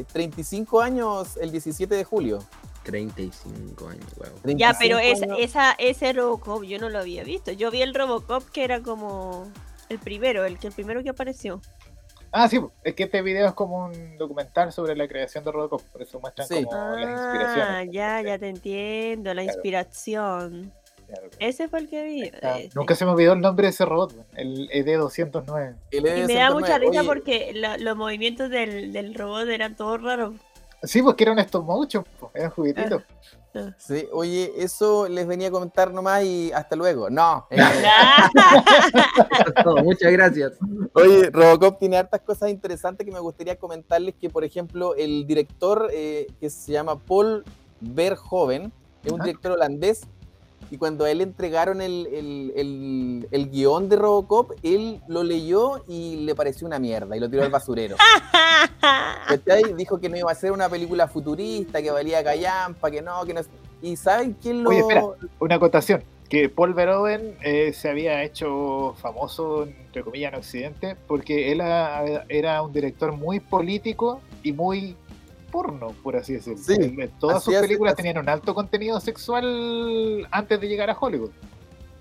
[0.00, 2.38] eh, 35 años el 17 de julio.
[2.82, 4.32] 35 años, weón.
[4.58, 5.38] Ya, 35 pero esa, años.
[5.40, 7.52] esa, ese Robocop yo no lo había visto.
[7.52, 9.50] Yo vi el Robocop que era como
[9.88, 11.60] el primero, el que el primero que apareció.
[12.32, 15.80] Ah, sí, es que este video es como un documental sobre la creación de Robocop,
[15.92, 16.64] por eso muestran Sí.
[16.64, 17.88] como las Ah, inspiraciones.
[17.92, 19.56] ya, ya te entiendo, la Claro.
[19.56, 20.72] inspiración.
[21.06, 21.28] Claro.
[21.38, 22.30] Ese fue el que vi.
[22.42, 25.76] Ah, eh, Nunca se me olvidó el nombre de ese robot, el E ED209.
[25.92, 26.52] El Y me da ED-109.
[26.54, 30.34] mucha risa Oye, porque la- los movimientos del, del robot eran todos raros.
[30.82, 33.02] Sí, porque eran estos po, eran juguetitos.
[33.78, 37.08] Sí, oye, eso les venía a comentar nomás y hasta luego.
[37.08, 37.46] No.
[37.50, 37.56] eh,
[39.64, 40.52] Todo, muchas gracias.
[40.92, 44.14] oye, Robocop tiene hartas cosas interesantes que me gustaría comentarles.
[44.20, 47.44] Que, por ejemplo, el director eh, que se llama Paul
[47.80, 48.72] Verhoeven
[49.04, 50.02] es un director holandés.
[50.70, 55.84] Y cuando a él entregaron el, el, el- el guion de Robocop, él lo leyó
[55.86, 57.96] y le pareció una mierda y lo tiró al basurero.
[58.80, 59.74] ¿Cachai?
[59.74, 63.34] Dijo que no iba a ser una película futurista, que valía callampa, que no, que
[63.34, 63.40] no.
[63.82, 64.70] ¿Y saben quién lo.?
[64.70, 65.04] Oye, espera.
[65.38, 71.52] Una acotación, que Paul Verhoeven eh, se había hecho famoso, entre comillas, en Occidente, porque
[71.52, 71.60] él
[72.28, 74.96] era un director muy político y muy
[75.56, 76.58] porno, por así decirlo.
[76.62, 76.76] Sí,
[77.18, 81.30] Todas sus así películas así- tenían un alto contenido sexual antes de llegar a Hollywood.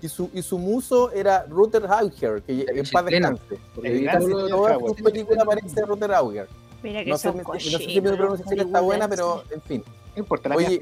[0.02, 3.58] Y su, y su muso era Ruther Hauer, que en paz descanse.
[3.74, 4.10] Porque
[4.50, 6.48] Todas sus películas aparece Ruther Hauer.
[6.84, 9.84] Mira que No sé, son no sé si mi pronunciación está buena, pero en fin.
[10.16, 10.80] No importa, la Oye.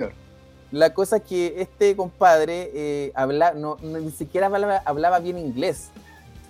[0.72, 5.38] La cosa es que este compadre eh, habla, no, no- ni siquiera hablaba, hablaba bien
[5.38, 5.92] inglés.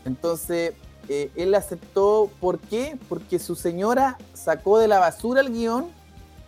[0.05, 0.73] Entonces,
[1.09, 2.29] eh, él aceptó.
[2.39, 2.97] ¿Por qué?
[3.09, 5.87] Porque su señora sacó de la basura el guion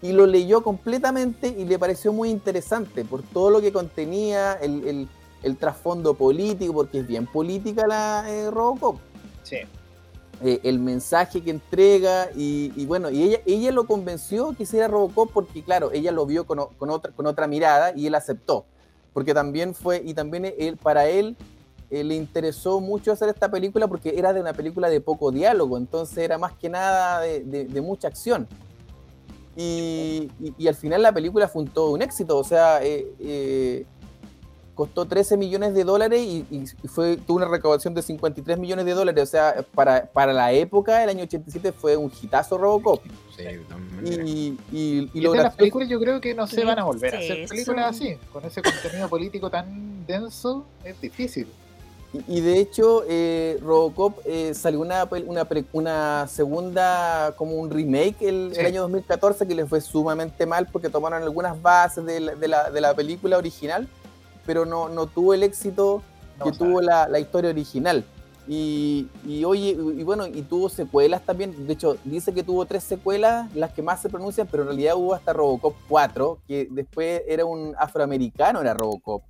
[0.06, 4.88] y lo leyó completamente y le pareció muy interesante por todo lo que contenía, el,
[4.88, 5.08] el-
[5.44, 8.98] el trasfondo político, porque es bien política la eh, Robocop
[9.44, 9.58] Sí.
[10.44, 14.88] eh, el mensaje que entrega y, y bueno, y ella, ella lo convenció que hiciera
[14.88, 18.66] Robocop porque claro, ella lo vio con, con otra, con otra mirada y él aceptó,
[19.14, 21.36] porque también fue, y también él, para él
[21.92, 25.78] eh, le interesó mucho hacer esta película porque era de una película de poco diálogo,
[25.78, 28.48] entonces era más que nada de, de- de mucha acción.
[29.58, 33.08] Y, y- y al final la película fue un todo un éxito, o sea, eh,
[33.20, 33.86] eh,
[34.74, 38.92] costó 13 millones de dólares y, y- fue, tuvo una recaudación de 53 millones de
[38.94, 39.24] dólares.
[39.24, 43.02] O sea, para, para la época, el año 87 fue un hitazo Robocop.
[43.38, 44.28] Sí, de.
[44.28, 47.16] Y, y, y estas gracioso- películas yo creo que no se ¿Qué van a volver
[47.16, 51.48] a hacer películas así, con ese contenido político tan denso, es difícil.
[52.28, 57.70] Y, y de hecho, eh, Robocop eh, salió una, una, pre- una segunda, como un
[57.70, 58.62] remake el, el Sí.
[58.66, 62.70] año 2014 que les fue sumamente mal porque tomaron algunas bases de la, de la-
[62.70, 63.88] de la película original,
[64.46, 66.02] pero no, no tuvo el éxito
[66.40, 68.04] No, que tuvo la, la historia original.
[68.48, 71.66] Y, y oye, y bueno, y tuvo secuelas también.
[71.66, 74.96] De hecho, dice que tuvo tres secuelas, las que más se pronuncian, pero en realidad
[74.96, 79.24] hubo hasta Robocop 4, que después era un afroamericano, era Robocop.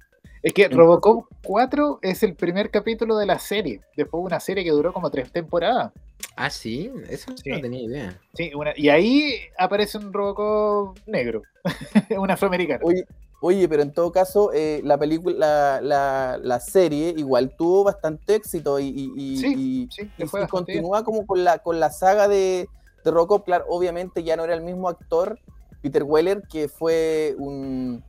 [0.45, 3.81] Es que Robocop 4 es el primer capítulo de la serie.
[3.97, 5.91] Después una serie que duró como tres temporadas.
[6.35, 7.49] Ah, sí, eso Sí.
[7.49, 8.19] no tenía idea.
[8.35, 11.41] Sí, una- y ahí aparece un Robocop negro,
[12.19, 12.81] un afroamericano.
[12.85, 13.05] Oye,
[13.41, 18.35] oye, pero en todo caso, eh, la película, la, la, la serie igual tuvo bastante
[18.35, 20.47] éxito y, y- y- Sí, y- sí, y bien.
[20.47, 22.69] continúa como con la, con la saga de,
[23.03, 23.45] de Robocop.
[23.45, 25.39] Claro, obviamente ya no era el mismo actor,
[25.81, 28.03] Peter Weller, que fue un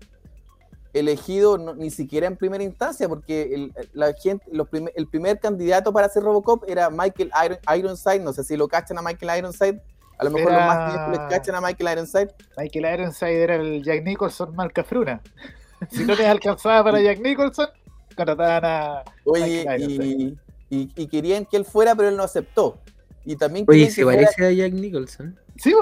[0.98, 5.92] elegido no- ni siquiera en primera instancia, porque el, la gente, los el primer candidato
[5.92, 9.80] para ser Robocop era Michael Iron- Ironside, no sé si lo cachan a Michael Ironside,
[10.18, 13.54] a lo mejor los Era- más viejos les cachan a Michael Ironside, Michael Ironside era
[13.56, 15.20] el Jack Nicholson Malcafruna.
[15.90, 17.68] si no les alcanzaba para Jack Nicholson,
[18.16, 19.02] contrataban a.
[19.24, 20.38] Oye, Michael y,
[20.70, 22.78] y- y querían que él fuera, pero él no aceptó.
[23.24, 25.36] Y también Oye, se fuera, parece a Jack Nicholson.
[25.56, 25.74] ¿Sí?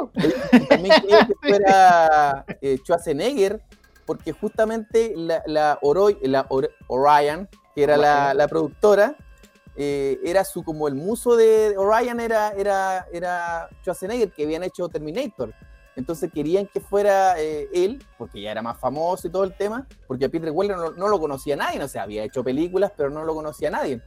[0.69, 3.61] también querían que fuera eh, Schwarzenegger,
[4.07, 9.17] porque justamente la, la, Oro- la Or- Orion, que era la, la productora,
[9.77, 14.89] eh, era su como el muso de Orion era, era, era Schwarzenegger, que habían hecho
[14.89, 15.53] Terminator.
[15.97, 19.87] Entonces querían que fuera eh, él, porque ya era más famoso y todo el tema,
[20.09, 23.11] porque a Peter Weller no, no lo conocía nadie, o sea, había hecho películas, pero
[23.11, 24.03] no lo conocía nadie.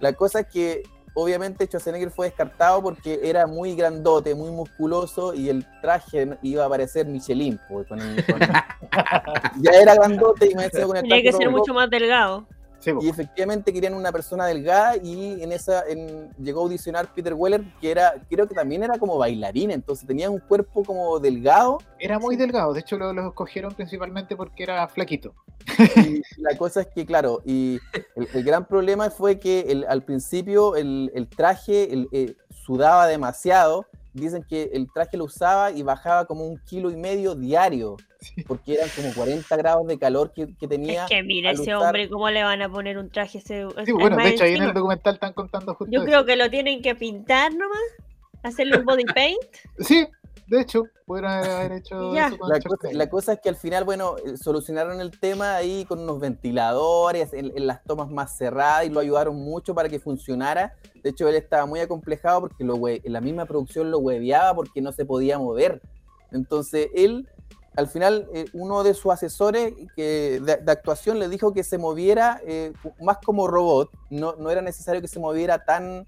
[0.00, 0.82] La cosa es que
[1.16, 6.68] obviamente Schwarzenegger fue descartado porque era muy grandote, muy musculoso y el traje iba a
[6.68, 7.58] parecer Michelin.
[7.68, 8.40] pues, con- con-
[9.62, 12.46] ya era grandote y me decía con el Tenía que ser mucho más delgado.
[12.86, 12.92] Sí.
[13.02, 17.62] Y efectivamente querían una persona delgada y en esa en- llegó a audicionar Peter Weller,
[17.80, 22.18] que era, creo que también era como bailarín, entonces tenía un cuerpo como delgado Era
[22.18, 22.72] muy delgado.
[22.72, 25.34] De hecho, lo, lo escogieron principalmente porque era flaquito.
[25.96, 27.80] y la cosa es que, claro, y
[28.14, 33.86] el, el gran problema fue que el- al principio el, el traje eh, sudaba demasiado.
[34.16, 37.96] Dicen que el traje lo usaba y bajaba como un kilo y medio diario,
[38.46, 41.04] porque eran como 40 grados de calor que, que tenía.
[41.04, 43.66] Es que mira ese usar- hombre, ¿cómo le van a poner un traje ese?
[43.84, 46.06] Sí, bueno, de hecho, ahí en el documental están contando justo Yo eso.
[46.06, 47.78] creo que lo tienen que pintar nomás,
[48.42, 49.38] hacerle un body paint.
[49.80, 50.06] Sí,
[50.46, 53.84] de hecho, pudieron haber hecho eso con La cosa, la cosa es que al final,
[53.84, 58.86] bueno, eh, solucionaron el tema ahí con unos ventiladores en, en las tomas más cerradas
[58.86, 60.74] y lo ayudaron mucho para que funcionara.
[61.02, 64.54] De hecho, él estaba muy acomplejado porque lo hue- en la misma producción lo hueveaba
[64.54, 65.80] porque no se podía mover.
[66.32, 67.28] Entonces, él,
[67.76, 71.78] al final, eh, uno de sus asesores que, de, de actuación le dijo que se
[71.78, 76.04] moviera eh, más como robot, no, no era necesario que se moviera tan,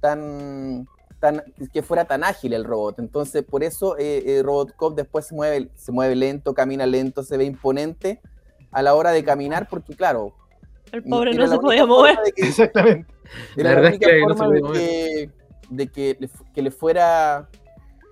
[0.00, 0.86] tan,
[1.22, 1.42] tan,
[1.72, 2.98] que fuera tan ágil el robot.
[2.98, 7.36] Entonces, por eso eh, eh, Robocop después se mueve, se mueve lento, camina lento, se
[7.38, 8.20] ve imponente
[8.72, 10.34] a la hora de caminar, porque claro,
[10.90, 12.18] El pobre era no la se podía mover.
[12.24, 13.14] de que- Exactamente.
[13.56, 14.80] era La la, verdad es que no se forma podía de mover.
[14.80, 15.30] que,
[15.70, 17.48] de que le, que le fuera,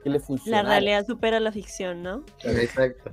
[0.04, 0.68] que le La funcionara.
[0.68, 2.24] realidad supera la ficción, ¿no?
[2.44, 3.10] Exacto.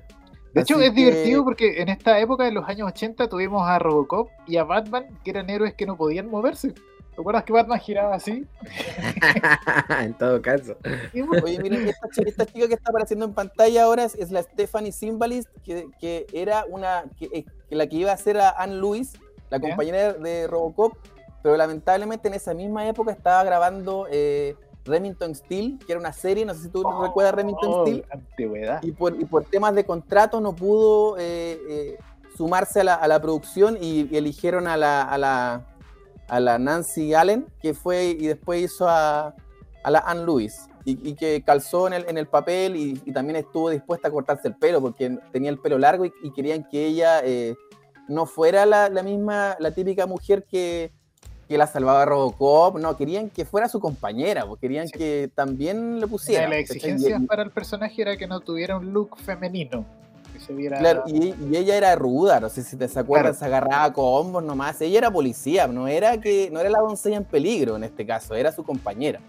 [0.54, 3.68] De hecho, Así es divertido que- porque en esta época, en los años 80, tuvimos
[3.68, 6.74] a Robocop y a Batman, que eran héroes que no podían moverse.
[7.18, 8.46] ¿Te acuerdas que Batman giraba así?
[10.02, 10.78] en todo caso.
[11.16, 14.44] Bueno, Oye, miren, esta, esta chica que está apareciendo en pantalla ahora es, es la
[14.44, 18.52] Stephanie Simbalist, que, que era una, que, eh, que la que iba a ser a
[18.52, 19.14] Anne Lewis,
[19.50, 20.94] la compañera de Robocop,
[21.42, 24.56] pero lamentablemente en esa misma época estaba grabando eh,
[24.86, 28.84] Remington Steel, que era una serie, no sé si tú recuerdas Remington oh, Steel, Antigüedad.
[28.84, 31.98] y por, y por temas de contrato no pudo eh, eh,
[32.38, 35.66] sumarse a la, a la producción y, y eligieron a la, a, la,
[36.28, 39.34] a la Nancy Allen, que fue y después hizo a,
[39.84, 40.68] a la Anne Lewis.
[40.86, 44.12] Y, y que calzó en el, en el papel y, y también estuvo dispuesta a
[44.12, 47.56] cortarse el pelo porque tenía el pelo largo y, y querían que ella eh,
[48.08, 50.94] no fuera la, la misma, la típica mujer que,
[51.50, 54.98] que la salvaba Robocop, no, querían que fuera su compañera, pues, querían Sí.
[54.98, 56.44] que también le pusiera.
[56.46, 56.60] ¿cachai?
[56.62, 59.86] exigencias Y- para el personaje era que no tuviera un look femenino.
[60.38, 60.78] Que se viera.
[60.80, 63.40] Claro, y, y ella era ruda, no sé si te acuerdas, Claro.
[63.40, 64.80] se agarraba a combos nomás.
[64.82, 68.36] Ella era policía, no era que no era la doncella en peligro en este caso,
[68.36, 69.20] era su compañera.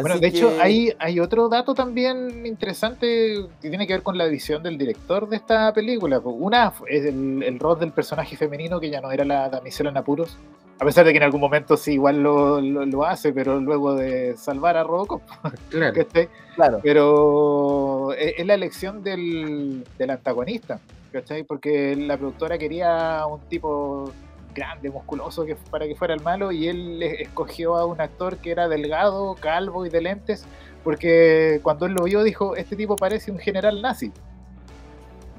[0.00, 4.16] Bueno, de hecho, que- hay, hay otro dato también interesante que tiene que ver con
[4.16, 6.20] la visión del director de esta película.
[6.20, 9.90] Pues, Una es el, el rol del personaje femenino, que ya no era la damisela
[9.90, 10.38] en apuros,
[10.78, 13.94] a pesar de que en algún momento sí igual lo, lo- lo hace, pero luego
[13.94, 15.20] de salvar a Robocop,
[15.70, 15.92] Claro.
[15.94, 16.28] ¿cachai?
[16.54, 20.80] claro, Pero es, es la elección del, del antagonista,
[21.12, 21.42] ¿cachai?
[21.44, 24.12] Porque la productora quería un tipo
[24.54, 28.50] grande, musculoso que, para que fuera el malo y él escogió a un actor que
[28.50, 30.44] era delgado, calvo y de lentes
[30.84, 34.12] porque cuando él lo vio dijo, este tipo parece un general nazi.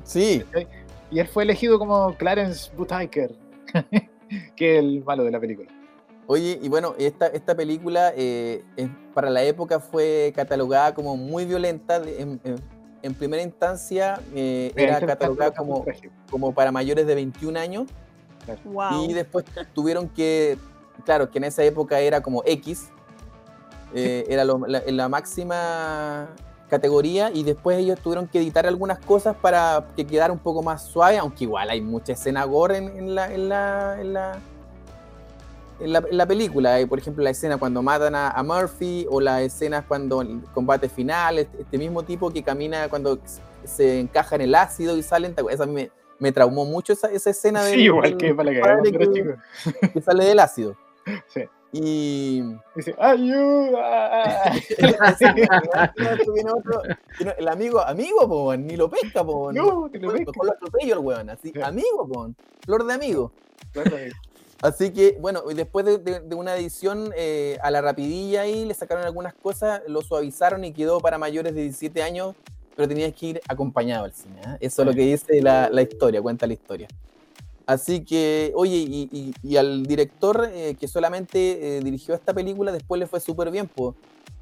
[0.03, 0.43] Sí,
[1.09, 3.31] Y él fue elegido como Clarence Buttiker,
[4.55, 5.69] que es el malo de la película.
[6.27, 11.45] Oye, y bueno, esta, esta película eh, es- para la época fue catalogada como muy
[11.45, 11.97] violenta.
[11.97, 15.83] En, en- en primera instancia eh, era catalogada como,
[16.29, 17.87] como para mayores de 21 años
[18.65, 19.05] Wow.
[19.09, 20.57] y después tuvieron que,
[21.05, 22.89] claro, que en esa época era como X,
[23.93, 26.27] eh, era lo- la, la máxima
[26.69, 30.83] categoría y después ellos tuvieron que editar algunas cosas para que quedara un poco más
[30.83, 34.37] suave, aunque igual hay mucha escena gore en, en la, en, la, en, la,
[35.81, 36.77] en, la, en la película.
[36.87, 40.87] Por ejemplo, la escena cuando matan a, a Murphy o las escenas cuando el combate
[40.87, 43.19] final, este, este mismo tipo que camina cuando
[43.65, 45.91] se encaja en el ácido y salen, esa a mí me,
[46.21, 50.01] me traumó mucho esa, esa escena Sí, del- igual que para la padre que- que
[50.01, 50.77] sale del ácido.
[51.27, 51.41] Sí.
[51.73, 52.43] Y
[52.75, 54.51] Dice, ¡ayuda!
[57.37, 60.99] el amigo, amigo, po, ni lo pesca, po, no, te lo mejor lo atropello el
[60.99, 61.61] weón, así, Sí.
[61.61, 62.29] amigo, po,
[62.65, 63.31] flor de amigo.
[63.73, 63.91] Claro,
[64.61, 68.75] Así que, bueno, después de, de- de una edición eh, a la rapidilla ahí, le
[68.75, 72.35] sacaron algunas cosas, lo suavizaron y quedó para mayores de 17 años,
[72.75, 74.41] pero tenías que ir acompañado al cine.
[74.45, 74.57] ¿ah?
[74.59, 76.87] Eso es lo que dice la, la historia, cuenta la historia.
[77.65, 82.71] Así que, oye, y, y- y al director eh, que solamente eh, dirigió esta película,
[82.71, 83.95] después le fue súper bien, pues.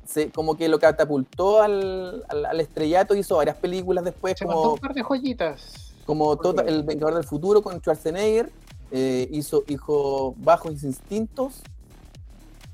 [0.08, 4.74] Se, como que lo catapultó al, al, al estrellato, hizo varias películas después, Se como
[4.74, 5.94] un par de joyitas.
[6.06, 6.68] como Total-.
[6.68, 8.50] El Vengador del Futuro con Schwarzenegger,
[8.92, 11.62] eh, hizo, hizo Bajos Instintos,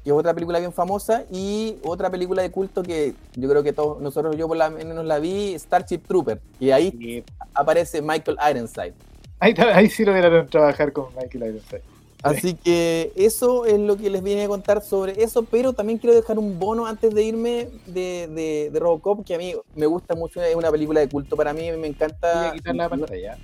[0.05, 3.73] que es otra película bien famosa, y otra película de culto que yo creo que
[3.73, 8.93] todos nosotros, yo por lo menos la vi, Starship Trooper, y ahí aparece Michael Ironside.
[9.39, 11.81] ahí, ahí sí lograron trabajar con Michael Ironside.
[12.23, 16.15] Así que eso es lo que les vine a contar sobre eso, pero también quiero
[16.15, 20.15] dejar un bono antes de irme de, de, de Robocop, que a mí me gusta
[20.15, 22.49] mucho, es una película de culto para mí, me Voy encanta.
[22.49, 23.37] a quitar la pantalla.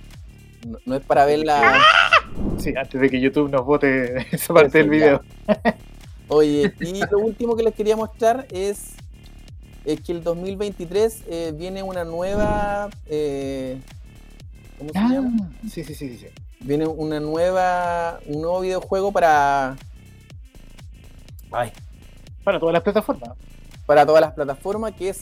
[0.66, 1.80] no- no es para verla.
[2.58, 5.20] Sí, antes de que YouTube nos vote esa parte del video.
[6.32, 8.94] Oye, y lo último que les quería mostrar es,
[9.84, 12.88] es que el 2023 eh, viene una nueva.
[13.06, 13.78] eh,
[14.78, 15.30] ¿Cómo se llama?
[15.42, 16.26] Ah, sí, sí, sí, sí, sí.
[16.60, 19.76] Viene una nueva, un nuevo videojuego para,
[21.50, 21.70] ay,
[22.44, 23.30] Para todas las plataformas.
[23.84, 25.20] para todas las plataformas, que es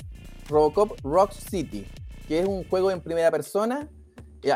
[0.48, 1.86] Robocop Rock City,
[2.28, 3.88] que es un juego en primera persona.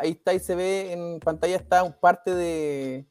[0.00, 3.06] Ahí está, y se ve en pantalla, está un parte de,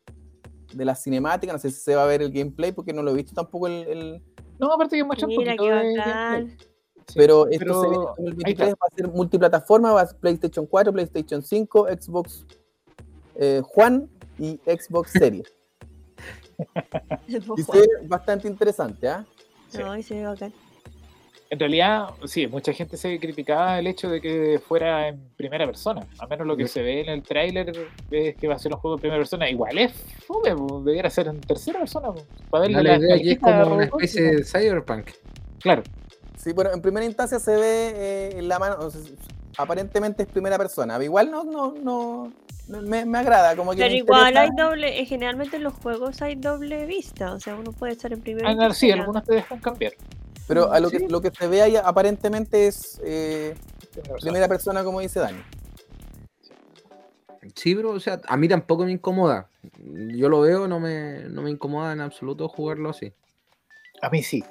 [0.74, 1.54] de la cinemática.
[1.54, 3.68] No sé si se va a ver el gameplay, porque no lo he visto tampoco
[3.68, 4.22] el- el,
[4.60, 6.58] No, aparte que muestra un Mira poquito de gameplay.
[7.08, 8.80] Sí, Pero esto pero se ve en ahí 2023 está.
[8.82, 12.46] va a ser multiplataforma, va a ser PlayStation 4, PlayStation 5, Xbox
[13.36, 14.10] eh, Juan
[14.40, 15.54] y Xbox Series.
[17.28, 19.26] Y se ve bastante interesante, ¿ah?
[19.70, 19.80] Sí.
[19.80, 20.54] No, y se ve bacán.
[21.50, 26.06] En realidad, sí, mucha gente se criticaba el hecho de que fuera en primera persona.
[26.18, 27.72] Al menos lo que se ve en el tráiler
[28.10, 29.50] es que va a ser un juego en primera persona.
[29.50, 29.94] Igual es
[30.26, 32.10] fome, debiera ser en tercera persona.
[32.50, 35.10] Para No, la la idea aquí es como una especie de cyberpunk.
[35.60, 35.84] Claro,
[36.44, 39.00] Sí, bueno, en primera instancia se ve eh, en la mano, o sea,
[39.58, 41.02] aparentemente es primera persona.
[41.02, 42.34] Igual no, no, no,
[42.68, 44.42] me, me agrada, como que Pero igual interesa.
[44.42, 48.12] hay doble, eh, generalmente en los juegos hay doble vista, o sea, uno puede estar
[48.12, 49.94] en primera Ah, sí, algunos te dejan cambiar.
[50.48, 50.98] Pero a lo, Sí.
[50.98, 54.20] que, lo que se ve ahí aparentemente es eh, Primera persona.
[54.20, 55.42] primera persona, como dice Dani.
[57.56, 59.50] Sí, pero o sea, a mí tampoco me incomoda.
[59.78, 63.14] Yo lo veo, no me, no me incomoda en absoluto jugarlo así.
[64.02, 64.44] A mí sí.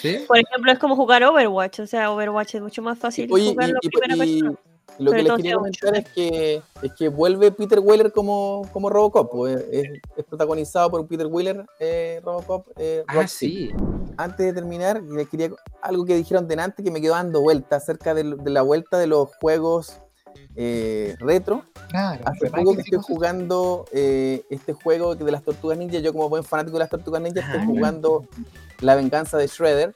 [0.00, 0.24] ¿Sí?
[0.26, 3.78] Por ejemplo, es como jugar Overwatch, o sea, Overwatch es mucho más fácil Oye, jugarlo
[3.82, 4.58] y, en primera y- persona.
[4.98, 9.46] Lo que les quería comentar es que, es que vuelve Peter Weller como, como Robocop.
[9.46, 9.84] Es,
[10.16, 12.66] es protagonizado por Peter Weller, eh, Robocop.
[12.76, 13.70] eh, Ah, sí.
[14.16, 15.50] Antes de terminar, les quería
[15.82, 19.06] algo que dijeron delante que me quedó dando vuelta acerca de, de la vuelta de
[19.06, 20.00] los juegos
[20.56, 21.64] eh, retro.
[21.90, 26.00] Claro, Hace poco que estoy jugando eh, este juego de las Tortugas Ninja.
[26.00, 28.24] Yo como buen fanático de las Tortugas Ninja estoy Ah, jugando
[28.80, 29.94] La Venganza de Shredder.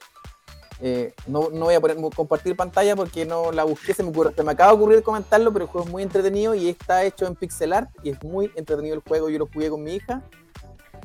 [0.85, 4.35] Eh, no, no voy a poner, compartir pantalla porque no la busqué, se me, ocurre-
[4.35, 7.25] se me acaba de ocurrir comentarlo, pero el juego es muy entretenido y está hecho
[7.25, 9.29] en pixel art y es muy entretenido el juego.
[9.29, 10.21] Yo lo jugué con mi hija.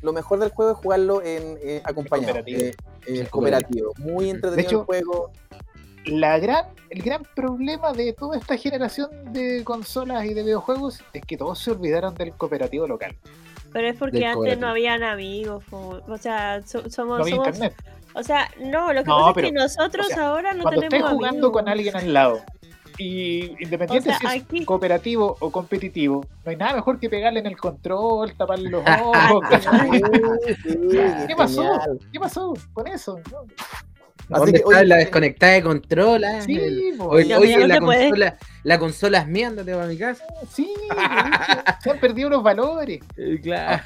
[0.03, 2.61] Lo mejor del juego es jugarlo en eh, acompañado, cooperativo.
[2.61, 2.75] eh,
[3.07, 3.93] eh, Sí, cooperativo.
[3.99, 5.31] Muy entretenido De hecho, el juego.
[6.07, 11.23] La gran, el gran problema de toda esta generación de consolas y de videojuegos es
[11.23, 13.15] que todos se olvidaron del cooperativo local.
[13.73, 14.61] Pero es porque antes cooperativo.
[14.63, 17.75] no habían amigos, o sea, so- somos, No había somos- internet.
[18.19, 20.63] O sea, no, lo que No, pasa pero, es que nosotros o sea, ahora no
[20.63, 21.53] Cuando estés tenemos jugando amigos.
[21.53, 22.41] con alguien al lado
[22.99, 27.09] Y independiente O sea, si es aquí- cooperativo o competitivo, no hay nada mejor que
[27.09, 29.45] pegarle en el control, taparle los ojos.
[31.29, 31.63] ¿Qué pasó?
[31.63, 31.99] Genial.
[32.13, 33.21] ¿Qué pasó con eso?
[33.31, 33.39] No.
[34.31, 36.25] Así ¿Dónde que, está oye, la eh, desconectada de control?
[36.25, 36.41] ah?
[36.43, 40.23] Sí, El- Oye, la, consola, la consola es mía, para mi casa.
[40.53, 40.71] sí,
[41.83, 43.01] se han perdido los valores.
[43.43, 43.83] Claro.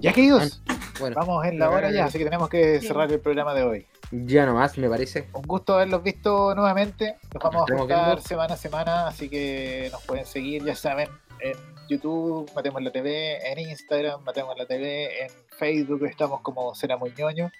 [0.00, 0.62] Ya queridos,
[1.00, 3.86] Bueno, vamos en la hora ya, así que tenemos que cerrar el programa de hoy.
[4.10, 5.28] ya nomás, me parece.
[5.32, 7.16] Un gusto haberlos visto nuevamente.
[7.34, 11.08] Nos vamos a juntar semana a semana, así que nos pueden seguir, ya saben,
[11.40, 11.54] en
[11.88, 17.12] YouTube, Matemos la TV, en Instagram, Matemos la TV, en Facebook estamos como Será Muy
[17.16, 17.50] Ñoño.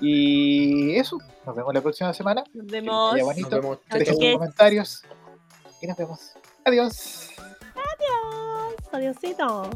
[0.00, 2.44] Y eso, nos vemos la próxima semana.
[2.54, 3.12] Nos vemos.
[3.12, 3.50] vaya bonito.
[3.50, 3.78] Nos vemos.
[3.90, 5.02] Dejen sus comentarios
[5.82, 6.32] y nos vemos.
[6.64, 7.30] Adiós.
[7.74, 8.92] Adiós.
[8.92, 9.70] Adiósito.